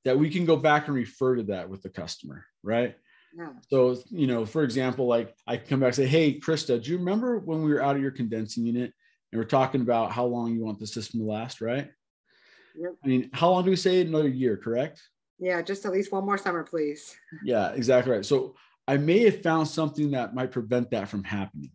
that 0.04 0.18
we 0.18 0.28
can 0.28 0.45
go 0.45 0.57
back 0.57 0.87
and 0.87 0.97
refer 0.97 1.37
to 1.37 1.42
that 1.45 1.68
with 1.68 1.83
the 1.83 1.88
customer, 1.88 2.45
right? 2.62 2.97
Yeah. 3.37 3.50
So, 3.68 3.97
you 4.11 4.26
know, 4.26 4.47
for 4.47 4.62
example, 4.64 5.06
like 5.06 5.35
I 5.47 5.56
come 5.56 5.80
back 5.80 5.88
and 5.88 5.97
say, 5.97 6.06
Hey, 6.06 6.38
Krista, 6.38 6.82
do 6.82 6.90
you 6.90 6.99
remember 6.99 7.38
when 7.38 7.62
we 7.62 7.73
were 7.73 7.82
out 7.82 7.97
of 7.97 8.02
your 8.02 8.11
condensing 8.11 8.66
unit 8.66 8.92
and 9.32 9.38
we're 9.38 9.47
talking 9.47 9.80
about 9.80 10.12
how 10.12 10.25
long 10.25 10.54
you 10.54 10.64
want 10.64 10.78
the 10.78 10.87
system 10.87 11.20
to 11.20 11.26
last, 11.26 11.61
right? 11.61 11.90
Yep. 12.76 12.92
I 13.04 13.06
mean, 13.06 13.30
how 13.32 13.50
long 13.50 13.64
do 13.64 13.70
we 13.70 13.76
say? 13.76 14.00
Another 14.00 14.28
year, 14.28 14.56
correct? 14.56 15.02
Yeah, 15.38 15.62
just 15.62 15.85
at 15.85 15.92
least 15.92 16.12
one 16.12 16.25
more 16.25 16.38
summer, 16.38 16.64
please. 16.64 17.14
Yeah, 17.44 17.70
exactly 17.70 18.12
right. 18.12 18.25
So 18.25 18.56
I 18.87 18.97
may 18.97 19.20
have 19.25 19.42
found 19.42 19.68
something 19.68 20.12
that 20.12 20.35
might 20.35 20.50
prevent 20.50 20.90
that 20.90 21.08
from 21.08 21.25
happening. 21.25 21.70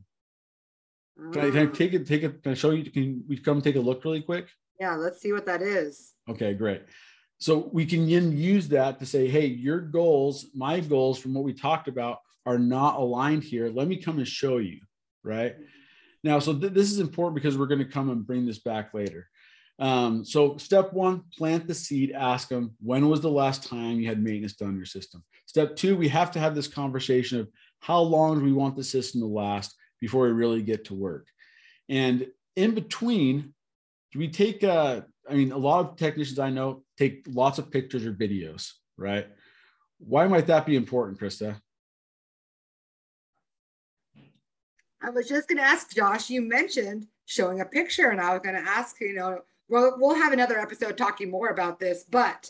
Can 1.32 1.42
I, 1.42 1.50
can 1.52 1.60
I 1.60 1.66
ah. 1.70 1.74
take 1.74 1.94
it? 1.94 2.08
Take 2.08 2.24
it? 2.24 2.42
Can 2.42 2.54
I 2.54 2.56
show 2.56 2.72
you? 2.72 2.90
Can 2.90 3.24
we 3.28 3.38
come 3.38 3.62
take 3.62 3.76
a 3.76 3.80
look 3.80 4.04
really 4.04 4.22
quick? 4.22 4.48
Yeah, 4.80 4.96
let's 4.96 5.22
see 5.22 5.32
what 5.32 5.46
that 5.46 5.62
is. 5.62 6.14
Okay, 6.28 6.54
great. 6.54 6.84
So 7.44 7.70
we 7.74 7.86
can 7.86 8.10
then 8.10 8.36
use 8.36 8.70
that 8.70 9.00
to 9.00 9.06
say, 9.06 9.28
hey, 9.28 9.48
your 9.48 9.80
goals, 9.80 10.48
my 10.56 10.80
goals 10.80 11.20
from 11.20 11.34
what 11.34 11.44
we 11.44 11.54
talked 11.54 11.88
about 11.88 12.20
are 12.46 12.58
not 12.58 12.96
aligned 12.96 13.44
here. 13.44 13.70
Let 13.70 13.88
me 13.88 13.98
come 13.98 14.18
and 14.18 14.28
show 14.28 14.58
you, 14.58 14.80
right? 15.24 15.56
Now, 16.24 16.40
so 16.40 16.58
th- 16.58 16.74
this 16.74 16.92
is 16.92 17.00
important 17.00 17.36
because 17.36 17.58
we're 17.58 17.68
going 17.68 17.80
to 17.80 17.86
come 17.86 18.10
and 18.10 18.26
bring 18.26 18.46
this 18.46 18.60
back 18.60 18.94
later. 18.94 19.28
Um, 19.78 20.24
so 20.24 20.56
step 20.58 20.94
one, 20.94 21.24
plant 21.38 21.68
the 21.68 21.74
seed, 21.74 22.12
ask 22.12 22.48
them, 22.48 22.76
when 22.82 23.10
was 23.10 23.22
the 23.22 23.30
last 23.30 23.68
time 23.68 24.00
you 24.00 24.08
had 24.08 24.24
maintenance 24.24 24.54
done 24.54 24.78
your 24.78 24.86
system? 24.86 25.24
Step 25.46 25.76
two, 25.76 25.98
we 25.98 26.08
have 26.08 26.32
to 26.32 26.40
have 26.40 26.56
this 26.56 26.68
conversation 26.68 27.40
of 27.40 27.50
how 27.82 28.00
long 28.00 28.40
do 28.40 28.46
we 28.46 28.54
want 28.54 28.78
the 28.78 28.84
system 28.84 29.22
to 29.22 29.28
last? 29.28 29.76
before 30.04 30.26
we 30.26 30.34
really 30.34 30.62
get 30.62 30.84
to 30.84 30.94
work. 30.94 31.28
And 31.88 32.28
in 32.58 32.76
between, 32.76 33.54
do 34.12 34.20
we 34.20 34.28
take 34.28 34.62
uh 34.62 35.04
I 35.30 35.34
mean 35.34 35.52
a 35.52 35.58
lot 35.58 35.86
of 35.86 35.96
technicians 35.96 36.40
I 36.40 36.50
know 36.50 36.84
take 36.98 37.26
lots 37.30 37.58
of 37.60 37.72
pictures 37.72 38.06
or 38.06 38.14
videos, 38.14 38.72
right? 38.98 39.28
Why 40.00 40.28
might 40.28 40.48
that 40.48 40.66
be 40.66 40.76
important, 40.76 41.20
Krista? 41.20 41.56
I 45.02 45.10
was 45.10 45.28
just 45.28 45.50
going 45.50 45.58
to 45.58 45.64
ask 45.64 45.94
Josh, 45.94 46.30
you 46.30 46.42
mentioned 46.42 47.08
showing 47.26 47.60
a 47.60 47.66
picture, 47.66 48.10
and 48.10 48.22
I 48.22 48.32
was 48.32 48.42
going 48.42 48.56
to 48.56 48.70
ask, 48.70 49.00
you 49.02 49.14
know, 49.14 49.40
well, 49.68 49.96
we'll 49.98 50.16
have 50.16 50.32
another 50.32 50.58
episode 50.58 50.98
talking 50.98 51.30
more 51.30 51.50
about 51.50 51.80
this, 51.80 52.06
but 52.10 52.50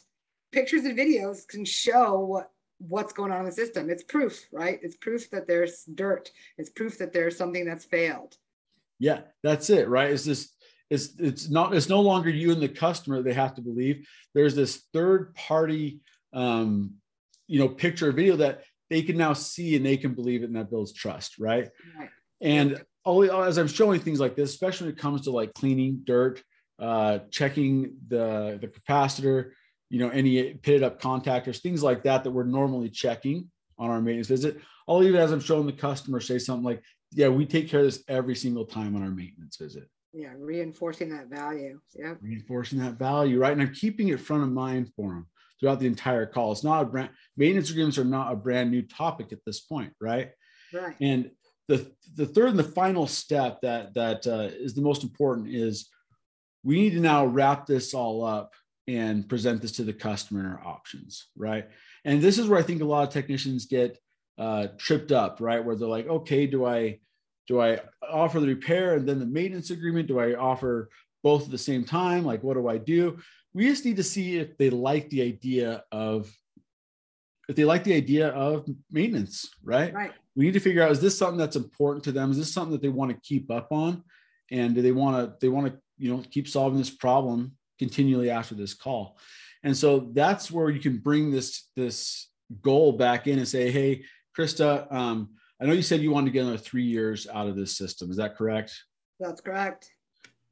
pictures 0.51 0.86
and 0.86 0.98
videos 0.98 1.48
can 1.48 1.65
show 1.65 2.20
what, 2.20 2.51
what's 2.77 3.13
going 3.13 3.32
on 3.32 3.39
in 3.39 3.46
the 3.46 3.51
system. 3.51 3.89
It's 3.89 4.03
proof, 4.03 4.48
right? 4.51 4.80
It's 4.84 4.96
proof 4.98 5.30
that 5.32 5.48
there's 5.48 5.84
dirt. 5.96 6.32
It's 6.58 6.70
proof 6.70 6.98
that 7.00 7.12
there's 7.12 7.38
something 7.38 7.65
that's 7.65 7.86
failed. 7.86 8.38
Yeah, 9.00 9.22
that's 9.42 9.70
it, 9.70 9.89
right? 9.89 10.12
It's 10.12 10.25
this 10.25 10.53
it's 10.93 11.15
it's 11.19 11.50
not 11.50 11.73
it's 11.75 11.89
no 11.89 12.01
longer 12.01 12.29
you 12.29 12.51
and 12.51 12.62
the 12.62 12.69
customer 12.69 13.21
they 13.21 13.33
have 13.33 13.55
to 13.55 13.62
believe. 13.62 14.07
There's 14.33 14.55
this 14.55 14.83
third 14.93 15.33
party 15.35 16.00
um 16.33 16.95
you 17.47 17.59
know 17.59 17.69
picture 17.69 18.09
or 18.09 18.12
video 18.12 18.35
that 18.38 18.63
they 18.89 19.01
can 19.01 19.17
now 19.17 19.33
see 19.33 19.75
and 19.75 19.85
they 19.85 19.97
can 19.97 20.13
believe 20.13 20.43
it 20.43 20.47
and 20.47 20.55
that 20.55 20.69
builds 20.69 20.93
trust, 20.93 21.39
right? 21.39 21.69
right. 21.97 22.09
And 22.41 22.83
as 23.05 23.57
I'm 23.57 23.67
showing 23.67 24.00
things 24.00 24.19
like 24.19 24.35
this, 24.35 24.51
especially 24.51 24.88
when 24.88 24.95
it 24.95 25.01
comes 25.01 25.21
to 25.21 25.31
like 25.31 25.53
cleaning 25.53 26.01
dirt, 26.03 26.43
uh, 26.79 27.19
checking 27.31 27.95
the, 28.07 28.59
the 28.62 28.67
capacitor, 28.67 29.51
you 29.89 30.00
know, 30.00 30.09
any 30.09 30.53
pitted 30.53 30.83
up 30.83 31.01
contactors, 31.01 31.62
things 31.62 31.81
like 31.81 32.03
that, 32.03 32.23
that 32.23 32.31
we're 32.31 32.43
normally 32.43 32.89
checking 32.89 33.50
on 33.77 33.89
our 33.89 34.01
maintenance 34.01 34.27
visit. 34.27 34.59
I'll 34.88 35.03
even 35.03 35.19
as 35.19 35.31
I'm 35.31 35.39
showing 35.39 35.65
the 35.65 35.73
customer 35.73 36.19
say 36.19 36.38
something 36.38 36.63
like, 36.63 36.83
yeah, 37.12 37.29
we 37.29 37.45
take 37.45 37.69
care 37.69 37.79
of 37.79 37.85
this 37.85 38.03
every 38.07 38.35
single 38.35 38.65
time 38.65 38.95
on 38.95 39.03
our 39.03 39.12
maintenance 39.12 39.57
visit. 39.57 39.88
Yeah, 40.13 40.34
reinforcing 40.38 41.10
that 41.10 41.27
value. 41.27 41.79
Yeah. 41.96 42.13
Reinforcing 42.22 42.79
that 42.79 42.93
value, 42.93 43.39
right? 43.39 43.53
And 43.53 43.62
I'm 43.62 43.74
keeping 43.74 44.10
it 44.10 44.20
front 44.20 44.43
of 44.43 44.50
mind 44.50 44.91
for 44.96 45.10
them 45.10 45.27
throughout 45.60 45.79
the 45.79 45.88
entire 45.88 46.25
call. 46.25 46.51
It's 46.51 46.63
not 46.63 46.84
a 46.84 46.86
brand 46.86 47.10
maintenance 47.36 47.72
agreements 47.72 47.98
are 47.98 48.05
not 48.05 48.32
a 48.32 48.36
brand 48.36 48.70
new 48.70 48.84
topic 48.84 49.32
at 49.32 49.39
this 49.46 49.62
point, 49.62 49.93
right? 50.00 50.29
Right. 50.72 50.96
And 51.01 51.32
the 51.67 51.91
the 52.15 52.25
third 52.25 52.50
and 52.50 52.60
the 52.60 52.63
final 52.63 53.08
step 53.08 53.62
that 53.62 53.93
that 53.96 54.27
uh, 54.27 54.50
is 54.53 54.75
the 54.75 54.82
most 54.82 55.03
important 55.03 55.50
is 55.50 55.89
we 56.63 56.82
need 56.82 56.93
to 56.93 57.00
now 57.00 57.25
wrap 57.25 57.65
this 57.65 57.93
all 57.93 58.24
up 58.24 58.53
and 58.88 59.27
present 59.29 59.62
this 59.62 59.74
to 59.74 59.84
the 59.84 59.93
customer 59.93 60.41
in 60.41 60.46
our 60.46 60.62
options 60.65 61.27
right 61.38 61.70
and 62.03 62.22
this 62.22 62.38
is 62.38 62.48
where 62.48 62.60
i 62.60 62.63
think 62.63 62.82
a 62.82 62.86
lot 62.86 63.08
of 63.08 63.13
technicians 63.13 63.65
get 63.65 63.98
uh, 64.38 64.67
tripped 64.77 65.12
up 65.12 65.38
right 65.39 65.63
where 65.63 65.75
they're 65.75 65.88
like 65.88 66.08
okay 66.08 66.46
do 66.46 66.65
i 66.65 67.00
do 67.47 67.62
i 67.62 67.79
offer 68.09 68.39
the 68.39 68.47
repair 68.47 68.95
and 68.95 69.07
then 69.07 69.19
the 69.19 69.25
maintenance 69.25 69.69
agreement? 69.69 70.07
Do 70.07 70.19
i 70.19 70.33
offer 70.33 70.89
both 71.23 71.45
at 71.45 71.51
the 71.51 71.57
same 71.57 71.83
time? 71.83 72.25
Like 72.25 72.43
what 72.43 72.55
do 72.55 72.67
i 72.67 72.77
do? 72.77 73.19
We 73.53 73.67
just 73.67 73.85
need 73.85 73.97
to 73.97 74.03
see 74.03 74.38
if 74.38 74.57
they 74.57 74.69
like 74.69 75.09
the 75.09 75.21
idea 75.21 75.83
of 75.91 76.31
if 77.50 77.55
they 77.55 77.65
like 77.65 77.83
the 77.83 77.93
idea 77.93 78.29
of 78.29 78.67
maintenance 78.91 79.50
right? 79.63 79.93
Right. 79.93 80.12
We 80.35 80.45
need 80.45 80.53
to 80.53 80.59
figure 80.59 80.81
out 80.81 80.91
is 80.91 81.01
this 81.01 81.17
something 81.17 81.38
that's 81.38 81.55
important 81.55 82.03
to 82.05 82.12
them? 82.12 82.31
Is 82.31 82.38
this 82.38 82.53
something 82.53 82.71
that 82.71 82.81
they 82.81 82.89
want 82.89 83.12
to 83.12 83.17
keep 83.21 83.51
up 83.51 83.71
on? 83.71 84.03
And 84.51 84.75
do 84.75 84.81
they 84.81 84.91
want 84.91 85.17
to 85.17 85.38
they 85.39 85.50
want 85.50 85.67
to 85.67 85.79
you 85.97 86.12
know 86.12 86.23
keep 86.31 86.47
solving 86.47 86.79
this 86.79 86.89
problem 86.89 87.53
continually 87.79 88.29
after 88.29 88.55
this 88.55 88.73
call? 88.73 89.17
And 89.63 89.75
so 89.75 90.12
that's 90.13 90.51
where 90.51 90.69
you 90.69 90.79
can 90.79 90.97
bring 90.97 91.31
this 91.31 91.69
this 91.75 92.29
goal 92.62 92.93
back 92.93 93.27
in 93.27 93.39
and 93.39 93.47
say 93.47 93.71
hey 93.71 94.03
krista 94.38 94.91
um, 94.91 95.29
i 95.63 95.65
know 95.65 95.74
you 95.74 95.82
said 95.82 96.01
you 96.01 96.12
wanted 96.12 96.27
to 96.27 96.32
get 96.32 96.43
another 96.43 96.58
three 96.58 96.84
years 96.84 97.27
out 97.34 97.48
of 97.48 97.55
this 97.55 97.77
system 97.77 98.12
is 98.12 98.17
that 98.17 98.36
correct 98.36 98.84
that's 99.20 99.41
correct 99.41 99.89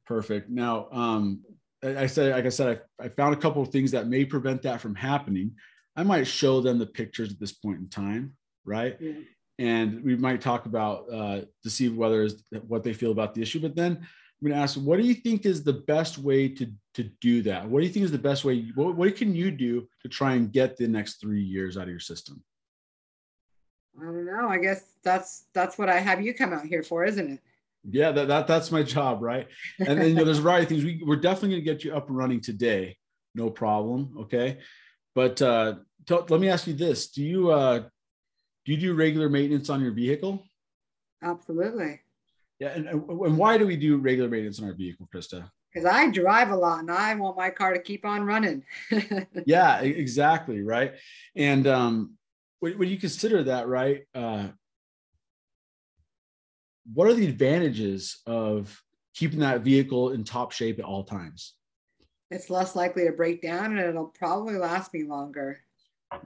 perfect 0.06 0.50
now 0.50 0.88
um, 0.90 1.42
I, 1.82 2.06
said 2.06 2.32
like 2.32 2.46
i 2.46 2.48
said 2.48 2.80
I, 3.00 3.04
I 3.04 3.08
found 3.08 3.34
a 3.34 3.38
couple 3.38 3.62
of 3.62 3.68
things 3.68 3.90
that 3.92 4.08
may 4.08 4.24
prevent 4.24 4.62
that 4.62 4.80
from 4.80 4.94
happening 4.94 5.54
i 5.96 6.02
might 6.02 6.26
show 6.26 6.60
them 6.60 6.78
the 6.78 6.86
pictures 6.86 7.30
at 7.30 7.38
this 7.38 7.52
point 7.52 7.78
in 7.78 7.88
time 7.88 8.36
right 8.64 8.96
yeah 9.00 9.12
and 9.58 10.02
we 10.02 10.16
might 10.16 10.40
talk 10.40 10.66
about 10.66 11.06
uh, 11.12 11.42
to 11.62 11.70
see 11.70 11.88
whether 11.88 12.28
what 12.66 12.82
they 12.82 12.92
feel 12.92 13.12
about 13.12 13.34
the 13.34 13.42
issue. 13.42 13.60
But 13.60 13.76
then 13.76 13.92
I'm 13.92 14.48
going 14.48 14.52
to 14.56 14.62
ask, 14.62 14.76
what 14.76 14.98
do 14.98 15.06
you 15.06 15.14
think 15.14 15.46
is 15.46 15.62
the 15.62 15.72
best 15.72 16.18
way 16.18 16.48
to 16.48 16.66
to 16.94 17.04
do 17.20 17.42
that? 17.42 17.66
What 17.68 17.80
do 17.80 17.86
you 17.86 17.92
think 17.92 18.04
is 18.04 18.10
the 18.10 18.18
best 18.18 18.44
way? 18.44 18.70
What, 18.74 18.96
what 18.96 19.16
can 19.16 19.34
you 19.34 19.50
do 19.50 19.88
to 20.02 20.08
try 20.08 20.34
and 20.34 20.52
get 20.52 20.76
the 20.76 20.88
next 20.88 21.20
three 21.20 21.42
years 21.42 21.76
out 21.76 21.84
of 21.84 21.88
your 21.88 22.00
system? 22.00 22.42
I 24.00 24.04
don't 24.04 24.26
know. 24.26 24.48
I 24.48 24.58
guess 24.58 24.94
that's 25.02 25.44
that's 25.52 25.78
what 25.78 25.88
I 25.88 25.98
have 25.98 26.22
you 26.22 26.34
come 26.34 26.52
out 26.52 26.64
here 26.64 26.82
for, 26.82 27.04
isn't 27.04 27.32
it? 27.32 27.40
Yeah, 27.90 28.12
that, 28.12 28.28
that 28.28 28.46
that's 28.46 28.70
my 28.70 28.82
job, 28.82 29.22
right? 29.22 29.48
And 29.80 30.00
then 30.00 30.08
you 30.10 30.14
know, 30.14 30.24
there's 30.24 30.38
a 30.38 30.42
variety 30.42 30.62
of 30.62 30.68
things. 30.68 30.84
We, 30.84 31.02
we're 31.04 31.16
definitely 31.16 31.50
going 31.50 31.64
to 31.64 31.72
get 31.72 31.84
you 31.84 31.94
up 31.94 32.08
and 32.08 32.16
running 32.16 32.40
today, 32.40 32.96
no 33.34 33.50
problem. 33.50 34.14
Okay, 34.20 34.58
but 35.14 35.42
uh, 35.42 35.74
t- 36.06 36.14
let 36.28 36.40
me 36.40 36.48
ask 36.48 36.66
you 36.66 36.74
this: 36.74 37.10
Do 37.10 37.22
you 37.22 37.50
uh, 37.50 37.80
do 38.64 38.72
you 38.72 38.78
do 38.78 38.94
regular 38.94 39.28
maintenance 39.28 39.68
on 39.68 39.80
your 39.80 39.92
vehicle? 39.92 40.44
Absolutely. 41.22 42.00
Yeah, 42.60 42.68
and, 42.68 42.86
and 42.86 43.36
why 43.36 43.58
do 43.58 43.66
we 43.66 43.76
do 43.76 43.96
regular 43.96 44.28
maintenance 44.28 44.60
on 44.60 44.66
our 44.66 44.74
vehicle, 44.74 45.08
Krista? 45.12 45.50
Because 45.72 45.86
I 45.86 46.08
drive 46.10 46.50
a 46.50 46.56
lot 46.56 46.80
and 46.80 46.90
I 46.90 47.14
want 47.14 47.36
my 47.36 47.50
car 47.50 47.72
to 47.72 47.80
keep 47.80 48.04
on 48.04 48.24
running. 48.24 48.62
yeah, 49.46 49.80
exactly, 49.80 50.62
right. 50.62 50.92
And 51.34 51.66
um, 51.66 52.14
when, 52.62 52.78
when 52.78 52.88
you 52.88 52.96
consider 52.96 53.42
that, 53.42 53.66
right, 53.66 54.04
uh, 54.14 54.46
what 56.94 57.08
are 57.08 57.14
the 57.14 57.26
advantages 57.26 58.20
of 58.24 58.80
keeping 59.14 59.40
that 59.40 59.62
vehicle 59.62 60.10
in 60.10 60.22
top 60.22 60.52
shape 60.52 60.78
at 60.78 60.84
all 60.84 61.02
times? 61.02 61.54
It's 62.30 62.50
less 62.50 62.76
likely 62.76 63.04
to 63.04 63.12
break 63.12 63.42
down 63.42 63.76
and 63.76 63.80
it'll 63.80 64.06
probably 64.06 64.54
last 64.54 64.94
me 64.94 65.02
longer. 65.02 65.58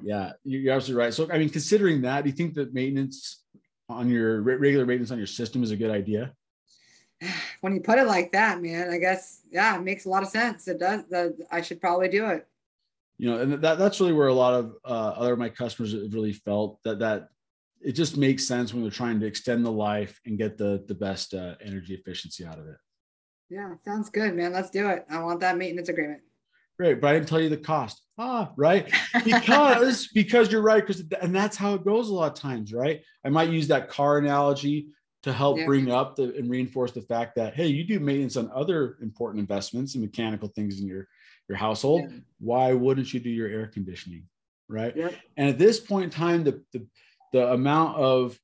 Yeah, 0.02 0.32
you're 0.44 0.74
absolutely 0.74 1.04
right. 1.04 1.14
So, 1.14 1.26
I 1.32 1.38
mean, 1.38 1.48
considering 1.48 2.02
that, 2.02 2.24
do 2.24 2.28
you 2.28 2.36
think 2.36 2.52
that 2.54 2.74
maintenance 2.74 3.42
on 3.88 4.10
your 4.10 4.42
regular 4.42 4.84
maintenance 4.84 5.12
on 5.12 5.18
your 5.18 5.26
system 5.26 5.62
is 5.62 5.70
a 5.70 5.76
good 5.76 5.90
idea? 5.90 6.34
When 7.62 7.74
you 7.74 7.80
put 7.80 7.98
it 7.98 8.06
like 8.06 8.32
that, 8.32 8.60
man, 8.60 8.90
I 8.90 8.98
guess 8.98 9.40
yeah, 9.50 9.74
it 9.76 9.82
makes 9.82 10.04
a 10.04 10.10
lot 10.10 10.22
of 10.22 10.28
sense. 10.28 10.68
It 10.68 10.78
does. 10.78 11.04
That 11.08 11.34
I 11.50 11.62
should 11.62 11.80
probably 11.80 12.08
do 12.08 12.26
it. 12.26 12.46
You 13.18 13.30
know, 13.30 13.40
and 13.40 13.52
that 13.62 13.78
that's 13.78 14.00
really 14.00 14.12
where 14.12 14.28
a 14.28 14.34
lot 14.34 14.54
of 14.54 14.74
uh, 14.84 15.14
other 15.16 15.32
of 15.32 15.38
my 15.38 15.48
customers 15.48 15.92
have 15.92 16.12
really 16.12 16.32
felt 16.34 16.78
that 16.84 16.98
that 16.98 17.28
it 17.80 17.92
just 17.92 18.16
makes 18.16 18.46
sense 18.46 18.72
when 18.72 18.82
they're 18.82 18.90
trying 18.90 19.20
to 19.20 19.26
extend 19.26 19.64
the 19.64 19.72
life 19.72 20.20
and 20.26 20.38
get 20.38 20.58
the 20.58 20.84
the 20.86 20.94
best 20.94 21.34
uh, 21.34 21.54
energy 21.62 21.94
efficiency 21.94 22.44
out 22.44 22.58
of 22.58 22.66
it. 22.66 22.76
Yeah, 23.48 23.74
sounds 23.84 24.10
good, 24.10 24.34
man. 24.34 24.52
Let's 24.52 24.70
do 24.70 24.88
it. 24.88 25.06
I 25.08 25.22
want 25.22 25.40
that 25.40 25.56
maintenance 25.56 25.88
agreement. 25.88 26.20
Great, 26.78 27.00
but 27.00 27.08
I 27.08 27.14
didn't 27.14 27.28
tell 27.28 27.40
you 27.40 27.48
the 27.48 27.56
cost. 27.56 28.02
Ah, 28.18 28.52
right? 28.56 28.90
Because 29.24 30.08
because 30.14 30.52
you're 30.52 30.62
right, 30.62 30.86
because 30.86 31.02
and 31.22 31.34
that's 31.34 31.56
how 31.56 31.74
it 31.74 31.84
goes 31.84 32.10
a 32.10 32.14
lot 32.14 32.32
of 32.32 32.38
times, 32.38 32.72
right? 32.72 33.02
I 33.24 33.30
might 33.30 33.50
use 33.50 33.68
that 33.68 33.88
car 33.88 34.18
analogy 34.18 34.88
to 35.22 35.32
help 35.32 35.58
yeah. 35.58 35.66
bring 35.66 35.90
up 35.90 36.16
the, 36.16 36.34
and 36.36 36.50
reinforce 36.50 36.92
the 36.92 37.02
fact 37.02 37.34
that 37.36 37.54
hey, 37.54 37.66
you 37.66 37.84
do 37.84 37.98
maintenance 37.98 38.36
on 38.36 38.50
other 38.54 38.98
important 39.00 39.40
investments 39.40 39.94
and 39.94 40.04
mechanical 40.04 40.48
things 40.48 40.80
in 40.80 40.86
your 40.86 41.08
your 41.48 41.58
household. 41.58 42.02
Yeah. 42.10 42.18
Why 42.38 42.72
wouldn't 42.72 43.12
you 43.12 43.20
do 43.20 43.30
your 43.30 43.48
air 43.48 43.66
conditioning, 43.66 44.24
right? 44.68 44.94
Yeah. 44.96 45.10
And 45.36 45.48
at 45.48 45.58
this 45.58 45.80
point 45.80 46.04
in 46.04 46.10
time, 46.10 46.44
the 46.44 46.62
the, 46.72 46.86
the 47.32 47.52
amount 47.52 47.96
of 47.98 48.38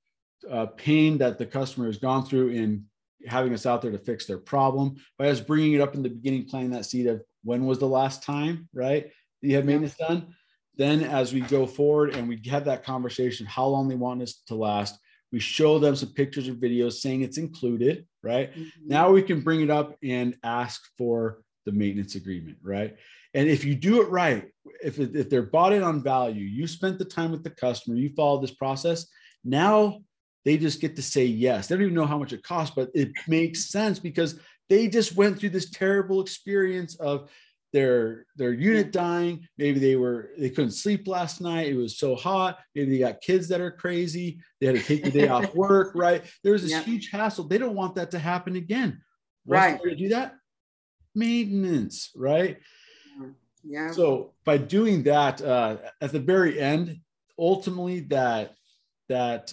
uh, 0.50 0.66
pain 0.66 1.18
that 1.18 1.38
the 1.38 1.46
customer 1.46 1.86
has 1.86 1.98
gone 1.98 2.24
through 2.24 2.48
in 2.48 2.86
having 3.26 3.54
us 3.54 3.66
out 3.66 3.82
there 3.82 3.92
to 3.92 3.98
fix 3.98 4.26
their 4.26 4.38
problem 4.38 4.96
by 5.18 5.28
us 5.28 5.40
bringing 5.40 5.74
it 5.74 5.80
up 5.80 5.94
in 5.94 6.02
the 6.02 6.08
beginning, 6.08 6.44
planting 6.44 6.72
that 6.72 6.84
seed 6.84 7.06
of 7.06 7.22
when 7.44 7.66
was 7.66 7.78
the 7.78 7.86
last 7.86 8.22
time, 8.22 8.68
right? 8.74 9.04
That 9.40 9.48
you 9.48 9.54
had 9.54 9.66
maintenance 9.66 9.96
done. 9.96 10.34
Then 10.76 11.02
as 11.02 11.32
we 11.32 11.40
go 11.42 11.66
forward 11.66 12.14
and 12.14 12.28
we 12.28 12.40
have 12.48 12.64
that 12.64 12.84
conversation, 12.84 13.46
how 13.46 13.66
long 13.66 13.88
they 13.88 13.94
want 13.94 14.22
us 14.22 14.42
to 14.46 14.54
last, 14.54 14.98
we 15.30 15.38
show 15.38 15.78
them 15.78 15.96
some 15.96 16.10
pictures 16.10 16.48
or 16.48 16.54
videos 16.54 16.94
saying 16.94 17.22
it's 17.22 17.38
included, 17.38 18.06
right? 18.22 18.52
Mm-hmm. 18.52 18.88
Now 18.88 19.10
we 19.10 19.22
can 19.22 19.40
bring 19.40 19.60
it 19.60 19.70
up 19.70 19.96
and 20.02 20.36
ask 20.42 20.82
for 20.98 21.42
the 21.64 21.72
maintenance 21.72 22.14
agreement, 22.14 22.58
right? 22.62 22.96
And 23.34 23.48
if 23.48 23.64
you 23.64 23.74
do 23.74 24.02
it 24.02 24.08
right, 24.10 24.48
if, 24.82 24.98
if 24.98 25.30
they're 25.30 25.42
bought 25.42 25.72
in 25.72 25.82
on 25.82 26.02
value, 26.02 26.44
you 26.44 26.66
spent 26.66 26.98
the 26.98 27.04
time 27.04 27.30
with 27.30 27.42
the 27.42 27.50
customer, 27.50 27.96
you 27.96 28.10
follow 28.14 28.40
this 28.40 28.50
process, 28.50 29.06
now 29.44 30.00
they 30.44 30.56
just 30.56 30.80
get 30.80 30.96
to 30.96 31.02
say 31.02 31.24
yes. 31.24 31.66
They 31.66 31.76
don't 31.76 31.84
even 31.84 31.94
know 31.94 32.06
how 32.06 32.18
much 32.18 32.32
it 32.32 32.42
costs, 32.42 32.74
but 32.74 32.90
it 32.94 33.12
makes 33.28 33.70
sense 33.70 33.98
because 33.98 34.38
they 34.68 34.88
just 34.88 35.16
went 35.16 35.38
through 35.38 35.50
this 35.50 35.70
terrible 35.70 36.20
experience 36.20 36.96
of 36.96 37.30
their 37.72 38.26
their 38.36 38.52
unit 38.52 38.92
dying. 38.92 39.48
Maybe 39.56 39.78
they 39.78 39.96
were 39.96 40.30
they 40.38 40.50
couldn't 40.50 40.72
sleep 40.72 41.08
last 41.08 41.40
night. 41.40 41.68
It 41.68 41.76
was 41.76 41.98
so 41.98 42.14
hot. 42.14 42.58
Maybe 42.74 42.90
they 42.90 42.98
got 42.98 43.22
kids 43.22 43.48
that 43.48 43.62
are 43.62 43.70
crazy. 43.70 44.40
They 44.60 44.66
had 44.66 44.76
to 44.76 44.82
take 44.82 45.04
the 45.04 45.10
day 45.10 45.28
off 45.28 45.54
work 45.54 45.92
right? 45.94 46.22
There 46.42 46.52
was 46.52 46.62
this 46.62 46.72
yep. 46.72 46.84
huge 46.84 47.10
hassle. 47.10 47.44
They 47.44 47.58
don't 47.58 47.74
want 47.74 47.94
that 47.94 48.10
to 48.10 48.18
happen 48.18 48.56
again. 48.56 49.00
What's 49.44 49.60
right. 49.60 49.82
to 49.82 49.96
do 49.96 50.10
that 50.10 50.34
maintenance 51.14 52.10
right 52.16 52.58
yeah 53.64 53.90
so 53.90 54.32
by 54.44 54.56
doing 54.56 55.02
that 55.02 55.40
uh, 55.42 55.76
at 56.00 56.12
the 56.12 56.20
very 56.20 56.60
end 56.60 57.00
ultimately 57.38 58.00
that 58.00 58.54
that 59.08 59.52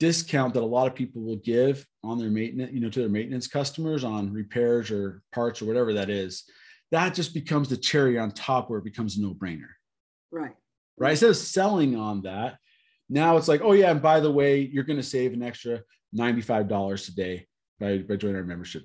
discount 0.00 0.54
that 0.54 0.62
a 0.62 0.66
lot 0.66 0.86
of 0.86 0.94
people 0.94 1.22
will 1.22 1.36
give 1.36 1.86
on 2.02 2.18
their 2.18 2.30
maintenance, 2.30 2.72
you 2.72 2.80
know, 2.80 2.90
to 2.90 3.00
their 3.00 3.08
maintenance 3.08 3.46
customers 3.46 4.04
on 4.04 4.32
repairs 4.32 4.90
or 4.90 5.22
parts 5.32 5.62
or 5.62 5.64
whatever 5.66 5.94
that 5.94 6.10
is, 6.10 6.44
that 6.90 7.14
just 7.14 7.32
becomes 7.32 7.68
the 7.68 7.76
cherry 7.76 8.18
on 8.18 8.30
top 8.30 8.68
where 8.68 8.78
it 8.78 8.84
becomes 8.84 9.16
a 9.16 9.22
no 9.22 9.34
brainer. 9.34 9.70
Right. 10.30 10.54
Right. 10.96 11.12
Instead 11.12 11.30
of 11.30 11.36
selling 11.36 11.96
on 11.96 12.22
that, 12.22 12.58
now 13.08 13.36
it's 13.36 13.48
like, 13.48 13.62
oh 13.62 13.72
yeah, 13.72 13.90
and 13.90 14.02
by 14.02 14.20
the 14.20 14.30
way, 14.30 14.60
you're 14.60 14.84
going 14.84 14.98
to 14.98 15.02
save 15.02 15.32
an 15.32 15.42
extra 15.42 15.80
$95 16.16 17.04
today 17.04 17.46
by, 17.80 17.98
by 17.98 18.16
joining 18.16 18.36
our 18.36 18.44
membership 18.44 18.84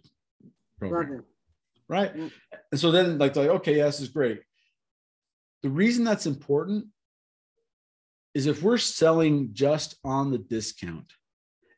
program. 0.78 1.24
Right. 1.90 2.16
Mm. 2.16 2.32
And 2.72 2.80
so 2.80 2.92
then 2.92 3.18
like, 3.18 3.36
like, 3.36 3.50
okay, 3.50 3.78
yeah, 3.78 3.86
this 3.86 4.00
is 4.00 4.10
great. 4.10 4.42
The 5.64 5.70
reason 5.70 6.06
that's 6.06 6.28
important 6.28 6.86
is 8.34 8.46
if 8.46 8.62
we're 8.62 8.78
selling 8.78 9.50
just 9.54 9.96
on 10.06 10.32
the 10.32 10.38
discount, 10.38 11.12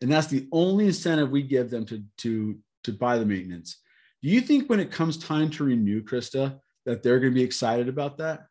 and 0.01 0.11
that's 0.11 0.27
the 0.27 0.47
only 0.51 0.85
incentive 0.85 1.31
we 1.31 1.43
give 1.43 1.69
them 1.69 1.85
to 1.85 2.03
to 2.17 2.59
to 2.83 2.91
buy 2.91 3.17
the 3.17 3.25
maintenance. 3.25 3.77
Do 4.21 4.29
you 4.29 4.41
think 4.41 4.69
when 4.69 4.79
it 4.79 4.91
comes 4.91 5.17
time 5.17 5.49
to 5.51 5.63
renew, 5.63 6.03
Krista, 6.03 6.59
that 6.85 7.01
they're 7.01 7.19
going 7.19 7.31
to 7.31 7.39
be 7.39 7.43
excited 7.43 7.87
about 7.87 8.17
that? 8.17 8.45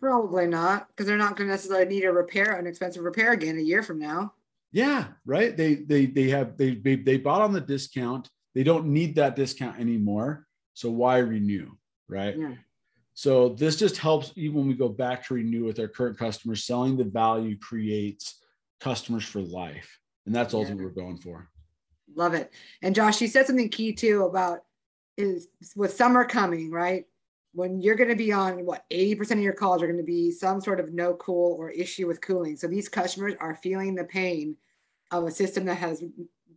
Probably 0.00 0.46
not, 0.46 0.88
because 0.88 1.06
they're 1.06 1.16
not 1.16 1.36
going 1.36 1.48
to 1.48 1.52
necessarily 1.52 1.86
need 1.86 2.04
a 2.04 2.12
repair, 2.12 2.56
an 2.56 2.66
expensive 2.66 3.02
repair 3.02 3.32
again 3.32 3.58
a 3.58 3.62
year 3.62 3.82
from 3.82 3.98
now. 3.98 4.32
Yeah, 4.72 5.08
right. 5.26 5.56
They 5.56 5.76
they 5.76 6.06
they 6.06 6.30
have 6.30 6.56
they 6.56 6.74
they, 6.74 6.96
they 6.96 7.18
bought 7.18 7.42
on 7.42 7.52
the 7.52 7.60
discount. 7.60 8.28
They 8.54 8.62
don't 8.62 8.86
need 8.86 9.16
that 9.16 9.36
discount 9.36 9.78
anymore. 9.78 10.46
So 10.78 10.92
why 10.92 11.18
renew, 11.18 11.72
right? 12.08 12.38
Yeah. 12.38 12.54
So 13.14 13.48
this 13.48 13.74
just 13.74 13.96
helps 13.96 14.30
even 14.36 14.58
when 14.58 14.68
we 14.68 14.74
go 14.74 14.88
back 14.88 15.26
to 15.26 15.34
renew 15.34 15.64
with 15.64 15.80
our 15.80 15.88
current 15.88 16.16
customers, 16.16 16.62
selling 16.62 16.96
the 16.96 17.02
value 17.02 17.58
creates 17.58 18.36
customers 18.78 19.24
for 19.24 19.40
life. 19.40 19.98
And 20.24 20.32
that's 20.32 20.54
ultimately 20.54 20.84
yeah. 20.84 20.86
what 20.86 20.96
we're 20.96 21.02
going 21.02 21.16
for. 21.16 21.48
Love 22.14 22.34
it. 22.34 22.52
And 22.80 22.94
Josh, 22.94 23.20
you 23.20 23.26
said 23.26 23.48
something 23.48 23.68
key 23.70 23.92
too 23.92 24.22
about 24.22 24.60
is 25.16 25.48
with 25.74 25.94
summer 25.94 26.24
coming, 26.24 26.70
right? 26.70 27.06
When 27.54 27.80
you're 27.80 27.96
going 27.96 28.10
to 28.10 28.14
be 28.14 28.30
on 28.30 28.64
what 28.64 28.84
80% 28.92 29.32
of 29.32 29.38
your 29.40 29.54
calls 29.54 29.82
are 29.82 29.88
going 29.88 29.98
to 29.98 30.04
be 30.04 30.30
some 30.30 30.60
sort 30.60 30.78
of 30.78 30.92
no 30.92 31.14
cool 31.14 31.56
or 31.58 31.70
issue 31.70 32.06
with 32.06 32.20
cooling. 32.20 32.56
So 32.56 32.68
these 32.68 32.88
customers 32.88 33.34
are 33.40 33.56
feeling 33.56 33.96
the 33.96 34.04
pain 34.04 34.56
of 35.10 35.24
a 35.24 35.32
system 35.32 35.64
that 35.64 35.78
has 35.78 36.04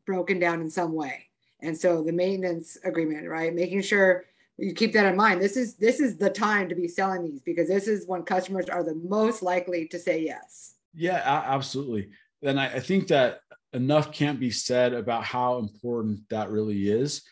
broken 0.06 0.38
down 0.38 0.62
in 0.62 0.70
some 0.70 0.94
way. 0.94 1.31
And 1.62 1.78
so 1.78 2.04
the 2.04 2.12
maintenance 2.12 2.78
agreement, 2.84 3.28
right? 3.28 3.54
Making 3.54 3.82
sure 3.82 4.26
you 4.58 4.74
keep 4.74 4.94
that 4.94 5.06
in 5.06 5.16
mind. 5.16 5.42
This 5.42 5.58
is 5.58 5.76
this 5.76 6.00
is 6.00 6.18
the 6.18 6.30
time 6.30 6.70
to 6.70 6.76
be 6.76 6.88
selling 6.88 7.24
these 7.24 7.42
because 7.42 7.68
this 7.68 7.88
is 7.88 8.08
when 8.08 8.24
customers 8.24 8.70
are 8.70 8.84
the 8.84 8.96
most 8.96 9.42
likely 9.42 9.88
to 9.88 10.00
say 10.00 10.22
yes. 10.24 10.76
Yeah, 10.94 11.22
absolutely. 11.26 12.10
And 12.44 12.60
I, 12.60 12.68
I 12.68 12.80
think 12.80 13.08
that 13.08 13.42
enough 13.74 14.12
can't 14.12 14.40
be 14.40 14.52
said 14.52 14.94
about 14.94 15.24
how 15.24 15.58
important 15.58 16.28
that 16.30 16.50
really 16.50 16.90
is. 16.90 17.24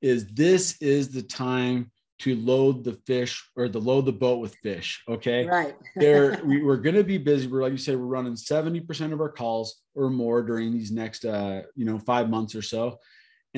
Is 0.00 0.26
this 0.28 0.80
is 0.80 1.10
the 1.10 1.22
time 1.22 1.90
to 2.20 2.34
load 2.36 2.82
the 2.84 2.94
fish 3.06 3.48
or 3.54 3.68
the 3.68 3.80
load 3.80 4.04
the 4.04 4.12
boat 4.12 4.40
with 4.40 4.54
fish. 4.56 5.02
Okay. 5.08 5.46
Right. 5.46 5.76
there 5.96 6.40
we, 6.44 6.60
are 6.62 6.76
going 6.76 6.96
to 6.96 7.04
be 7.04 7.18
busy. 7.18 7.46
We're 7.46 7.62
like 7.62 7.72
you 7.72 7.78
say, 7.78 7.94
we're 7.94 8.06
running 8.06 8.34
70% 8.34 9.12
of 9.12 9.20
our 9.20 9.30
calls 9.30 9.80
or 9.94 10.10
more 10.10 10.42
during 10.42 10.72
these 10.72 10.90
next 10.90 11.24
uh, 11.24 11.62
you 11.74 11.84
know, 11.84 11.98
five 11.98 12.28
months 12.28 12.54
or 12.54 12.62
so. 12.62 12.98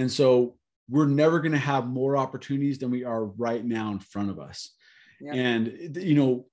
And 0.01 0.11
so 0.11 0.57
we're 0.89 1.07
never 1.07 1.41
going 1.41 1.53
to 1.53 1.59
have 1.59 1.87
more 1.87 2.17
opportunities 2.17 2.79
than 2.79 2.91
we 2.91 3.05
are 3.05 3.25
right 3.25 3.65
now 3.65 3.93
in 3.93 3.99
front 3.99 4.31
of 4.31 4.39
us. 4.39 4.75
Yeah. 5.21 5.35
And, 5.35 5.97
you 5.97 6.15
know, 6.15 6.47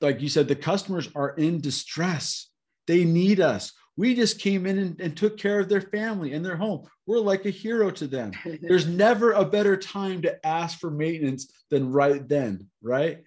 like 0.00 0.20
you 0.20 0.28
said, 0.28 0.48
the 0.48 0.56
customers 0.56 1.08
are 1.14 1.30
in 1.30 1.60
distress. 1.60 2.48
They 2.88 3.04
need 3.04 3.40
us. 3.40 3.72
We 3.96 4.14
just 4.16 4.40
came 4.40 4.66
in 4.66 4.78
and, 4.78 5.00
and, 5.00 5.16
took 5.16 5.38
care 5.38 5.60
of 5.60 5.68
their 5.68 5.82
family 5.82 6.32
and 6.32 6.44
their 6.44 6.56
home. 6.56 6.88
We're 7.06 7.20
like 7.20 7.44
a 7.46 7.50
hero 7.50 7.90
to 7.92 8.06
them. 8.06 8.32
There's 8.62 8.86
never 8.86 9.32
a 9.32 9.44
better 9.44 9.76
time 9.76 10.22
to 10.22 10.44
ask 10.44 10.78
for 10.80 10.90
maintenance 10.90 11.52
than 11.70 11.92
right 11.92 12.26
then, 12.26 12.68
right? 12.82 13.22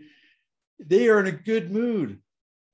They 0.79 1.07
are 1.07 1.19
in 1.19 1.27
a 1.27 1.31
good 1.31 1.71
mood 1.71 2.19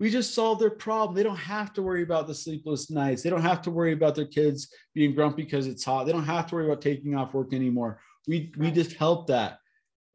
we 0.02 0.10
just 0.10 0.34
solve 0.34 0.58
their 0.58 0.72
problem. 0.72 1.16
They 1.16 1.22
don't 1.22 1.36
have 1.36 1.74
to 1.74 1.84
worry 1.84 2.02
about 2.02 2.26
the 2.26 2.34
sleepless 2.34 2.90
nights. 2.90 3.22
They 3.22 3.30
don't 3.30 3.44
have 3.44 3.62
to 3.62 3.70
worry 3.70 3.94
about 3.94 4.16
their 4.16 4.26
kids 4.26 4.74
being 4.96 5.14
grumpy 5.14 5.44
because 5.44 5.68
it's 5.68 5.86
hot. 5.86 6.08
They 6.08 6.12
don't 6.12 6.26
have 6.26 6.48
to 6.48 6.56
worry 6.56 6.66
about 6.66 6.82
taking 6.82 7.16
off 7.16 7.36
work 7.36 7.54
anymore. 7.54 8.00
We 8.28 8.52
we 8.58 8.72
just 8.72 8.94
help 8.94 9.28
that. 9.28 9.60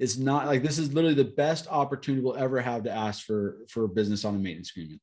It's 0.00 0.18
not 0.18 0.46
like 0.46 0.64
this 0.64 0.78
is 0.78 0.92
literally 0.92 1.14
the 1.14 1.24
best 1.24 1.68
opportunity 1.70 2.20
we'll 2.20 2.36
ever 2.36 2.60
have 2.60 2.82
to 2.82 2.90
ask 2.90 3.24
for 3.24 3.58
for 3.68 3.84
a 3.84 3.88
business 3.88 4.24
on 4.24 4.34
a 4.34 4.38
maintenance 4.38 4.72
agreement. 4.72 5.00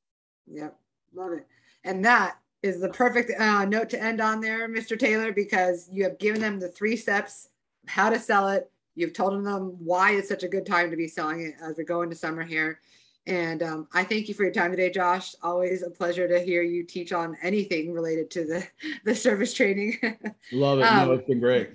Yep, 0.48 0.78
love 1.16 1.32
it. 1.32 1.48
And 1.86 2.04
that 2.04 2.40
is 2.62 2.82
the 2.82 2.90
perfect 2.90 3.32
uh, 3.40 3.64
note 3.64 3.90
to 3.92 4.04
end 4.04 4.20
on 4.20 4.42
there, 4.42 4.68
Mr. 4.68 5.00
Taylor, 5.00 5.32
because 5.32 5.88
you 5.94 6.04
have 6.04 6.20
given 6.20 6.42
them 6.42 6.60
the 6.60 6.68
three 6.68 6.98
steps 6.98 7.48
how 7.88 8.10
to 8.10 8.20
sell 8.20 8.50
it. 8.50 8.70
You've 8.96 9.14
told 9.14 9.46
them 9.46 9.78
why 9.80 10.12
it's 10.12 10.28
such 10.28 10.44
a 10.44 10.50
good 10.50 10.66
time 10.66 10.92
to 10.92 10.98
be 10.98 11.08
selling 11.08 11.40
it 11.40 11.56
as 11.64 11.78
we 11.78 11.86
go 11.86 12.02
into 12.02 12.18
summer 12.18 12.44
here. 12.44 12.82
And 13.26 13.64
um, 13.64 13.88
I 13.94 14.04
thank 14.04 14.28
you 14.28 14.34
for 14.34 14.44
your 14.44 14.52
time 14.52 14.72
today, 14.72 14.90
Josh. 14.90 15.36
Always 15.42 15.82
a 15.82 15.90
pleasure 15.90 16.28
to 16.28 16.42
hear 16.42 16.62
you 16.62 16.84
teach 16.84 17.14
on 17.14 17.38
anything 17.42 17.94
related 17.94 18.30
to 18.32 18.46
the, 18.46 18.68
the 19.06 19.16
service 19.16 19.54
training. 19.54 19.98
Love 20.52 20.80
it. 20.80 20.84
um, 20.84 21.08
no, 21.08 21.14
it's 21.14 21.28
been 21.28 21.40
great. 21.40 21.72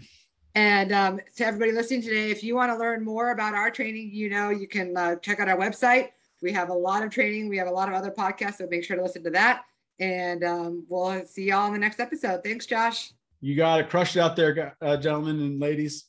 And 0.55 0.93
um, 0.93 1.21
to 1.37 1.47
everybody 1.47 1.73
listening 1.73 2.03
today, 2.03 2.31
if 2.31 2.43
you 2.43 2.55
want 2.55 2.73
to 2.73 2.77
learn 2.77 3.05
more 3.05 3.31
about 3.31 3.55
our 3.55 3.71
training, 3.71 4.11
you 4.13 4.29
know, 4.29 4.51
you 4.51 4.67
can 4.67 4.97
uh, 4.97 5.17
check 5.17 5.41
out 5.41 5.49
our 5.49 5.57
website. 5.57 6.09
We 6.43 6.53
have 6.53 6.69
a 6.69 6.75
lot 6.75 7.03
of 7.03 7.11
training. 7.11 7.49
We 7.49 7.57
have 7.59 7.69
a 7.69 7.73
lot 7.73 7.89
of 7.89 7.95
other 7.95 8.11
podcasts, 8.11 8.59
so 8.59 8.67
make 8.71 8.85
sure 8.85 8.97
to 8.97 9.03
listen 9.03 9.25
to 9.25 9.31
that. 9.31 9.63
And 10.01 10.45
um, 10.45 10.85
we'll 10.89 11.25
see 11.27 11.45
y'all 11.45 11.67
in 11.67 11.73
the 11.73 11.79
next 11.79 12.01
episode. 12.01 12.43
Thanks, 12.45 12.67
Josh. 12.67 13.13
You 13.41 13.57
got 13.57 13.77
to 13.77 13.85
crush 13.85 13.91
it. 13.91 13.91
Crushed 13.91 14.17
out 14.17 14.37
there, 14.37 14.77
uh, 14.81 14.97
gentlemen 14.97 15.41
and 15.41 15.61
ladies. 15.61 16.07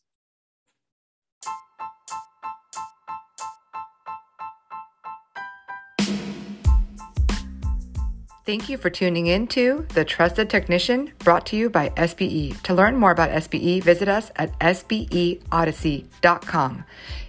Thank 8.50 8.66
you 8.68 8.80
for 8.80 8.90
tuning 8.90 9.28
in 9.28 9.46
to 9.50 9.86
The 9.94 10.04
Trusted 10.04 10.50
Technician 10.50 11.14
brought 11.20 11.46
to 11.46 11.56
you 11.56 11.70
by 11.70 11.90
SBE. 11.90 12.60
To 12.64 12.74
learn 12.74 12.96
more 12.96 13.12
about 13.12 13.30
SBE, 13.30 13.84
visit 13.84 14.08
us 14.08 14.32
at 14.38 14.58
sbeodyssey.com. 14.58 16.84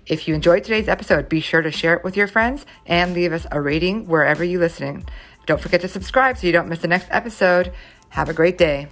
If 0.06 0.26
you 0.26 0.35
enjoyed 0.35 0.64
today's 0.64 0.88
episode, 0.88 1.28
be 1.28 1.40
sure 1.40 1.61
to 1.61 1.70
share 1.70 1.92
it 1.92 2.04
with 2.04 2.16
your 2.16 2.26
friends 2.26 2.64
and 2.87 3.12
leave 3.12 3.35
us 3.35 3.46
a 3.52 3.61
rating 3.61 4.06
wherever 4.06 4.42
you're 4.42 4.61
listening. 4.61 5.04
Don't 5.44 5.61
forget 5.61 5.83
to 5.83 5.88
subscribe 5.88 6.38
so 6.38 6.46
you 6.46 6.54
don't 6.54 6.70
miss 6.70 6.78
the 6.78 6.88
next 6.88 7.09
episode. 7.11 7.74
Have 8.09 8.30
a 8.30 8.33
great 8.33 8.56
day. 8.56 8.88